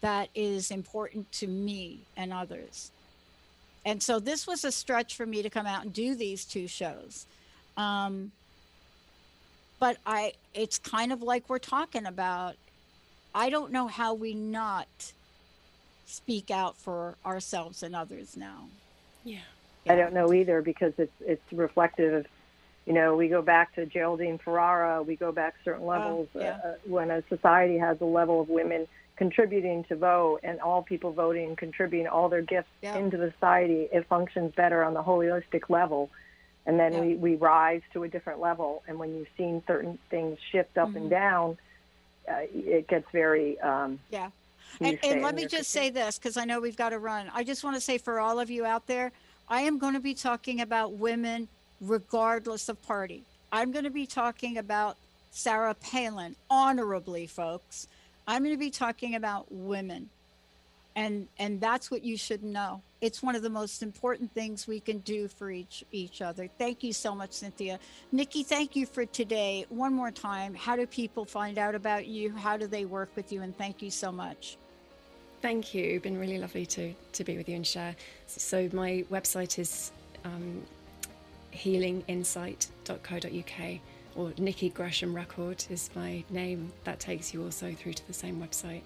[0.00, 2.90] that is important to me and others.
[3.86, 6.66] And so this was a stretch for me to come out and do these two
[6.66, 7.26] shows.
[7.76, 8.32] Um,
[9.78, 12.56] but I, it's kind of like we're talking about.
[13.34, 15.12] I don't know how we not
[16.06, 18.68] speak out for ourselves and others now.
[19.24, 19.38] Yeah.
[19.88, 22.26] I don't know either because it's it's reflective of,
[22.86, 26.58] you know, we go back to Geraldine Ferraro, we go back certain levels yeah.
[26.64, 31.12] uh, when a society has a level of women contributing to vote and all people
[31.12, 32.98] voting and contributing all their gifts Yeah.
[32.98, 36.10] into the society, it functions better on the holistic level.
[36.66, 37.00] And then Yeah.
[37.00, 38.82] we, we rise to a different level.
[38.88, 40.96] And when you've seen certain things shift up Mhm.
[40.96, 41.58] and down,
[42.28, 43.58] uh, it gets very.
[43.60, 44.30] Um, Yeah.
[44.80, 47.30] And, and let me just say this because I know we've got to run.
[47.32, 49.12] I just want to say for all of you out there,
[49.48, 51.48] I am going to be talking about women
[51.88, 53.22] regardless of party.
[53.52, 54.96] I'm going to be talking about
[55.30, 57.88] Sarah Palin honorably, folks.
[58.26, 60.08] I'm going to be talking about women.
[60.96, 62.80] And and that's what you should know.
[63.00, 66.48] It's one of the most important things we can do for each each other.
[66.56, 67.80] Thank you so much, Cynthia.
[68.12, 69.66] Nikki, thank you for today.
[69.70, 72.30] One more time, how do people find out about you?
[72.30, 73.42] How do they work with you?
[73.42, 74.56] And thank you so much.
[75.42, 75.98] Thank you.
[75.98, 77.96] Been really lovely to to be with you and share.
[78.28, 79.90] So my website is
[80.24, 80.62] um,
[81.54, 83.80] healinginsight.co.uk
[84.16, 86.72] or Nikki Gresham Record is my name.
[86.84, 88.82] That takes you also through to the same website.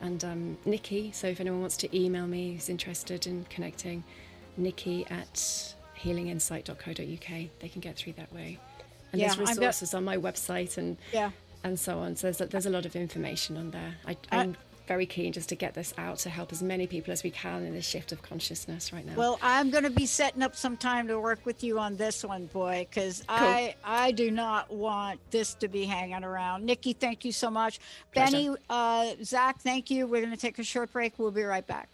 [0.00, 4.02] And um, Nikki, so if anyone wants to email me who's interested in connecting,
[4.56, 8.58] Nikki at healinginsight.co.uk, they can get through that way.
[9.12, 11.30] and Yeah, there's resources on my website and Yeah.
[11.62, 12.16] and so on.
[12.16, 13.94] So there's a, there's a lot of information on there.
[14.06, 14.54] I, I-
[14.86, 17.64] very keen just to get this out to help as many people as we can
[17.64, 19.14] in this shift of consciousness right now.
[19.16, 22.24] Well, I'm going to be setting up some time to work with you on this
[22.24, 26.64] one, boy, because I I do not want this to be hanging around.
[26.64, 27.80] Nikki, thank you so much.
[28.12, 28.32] Pleasure.
[28.32, 30.06] Benny, uh, Zach, thank you.
[30.06, 31.18] We're going to take a short break.
[31.18, 31.88] We'll be right back.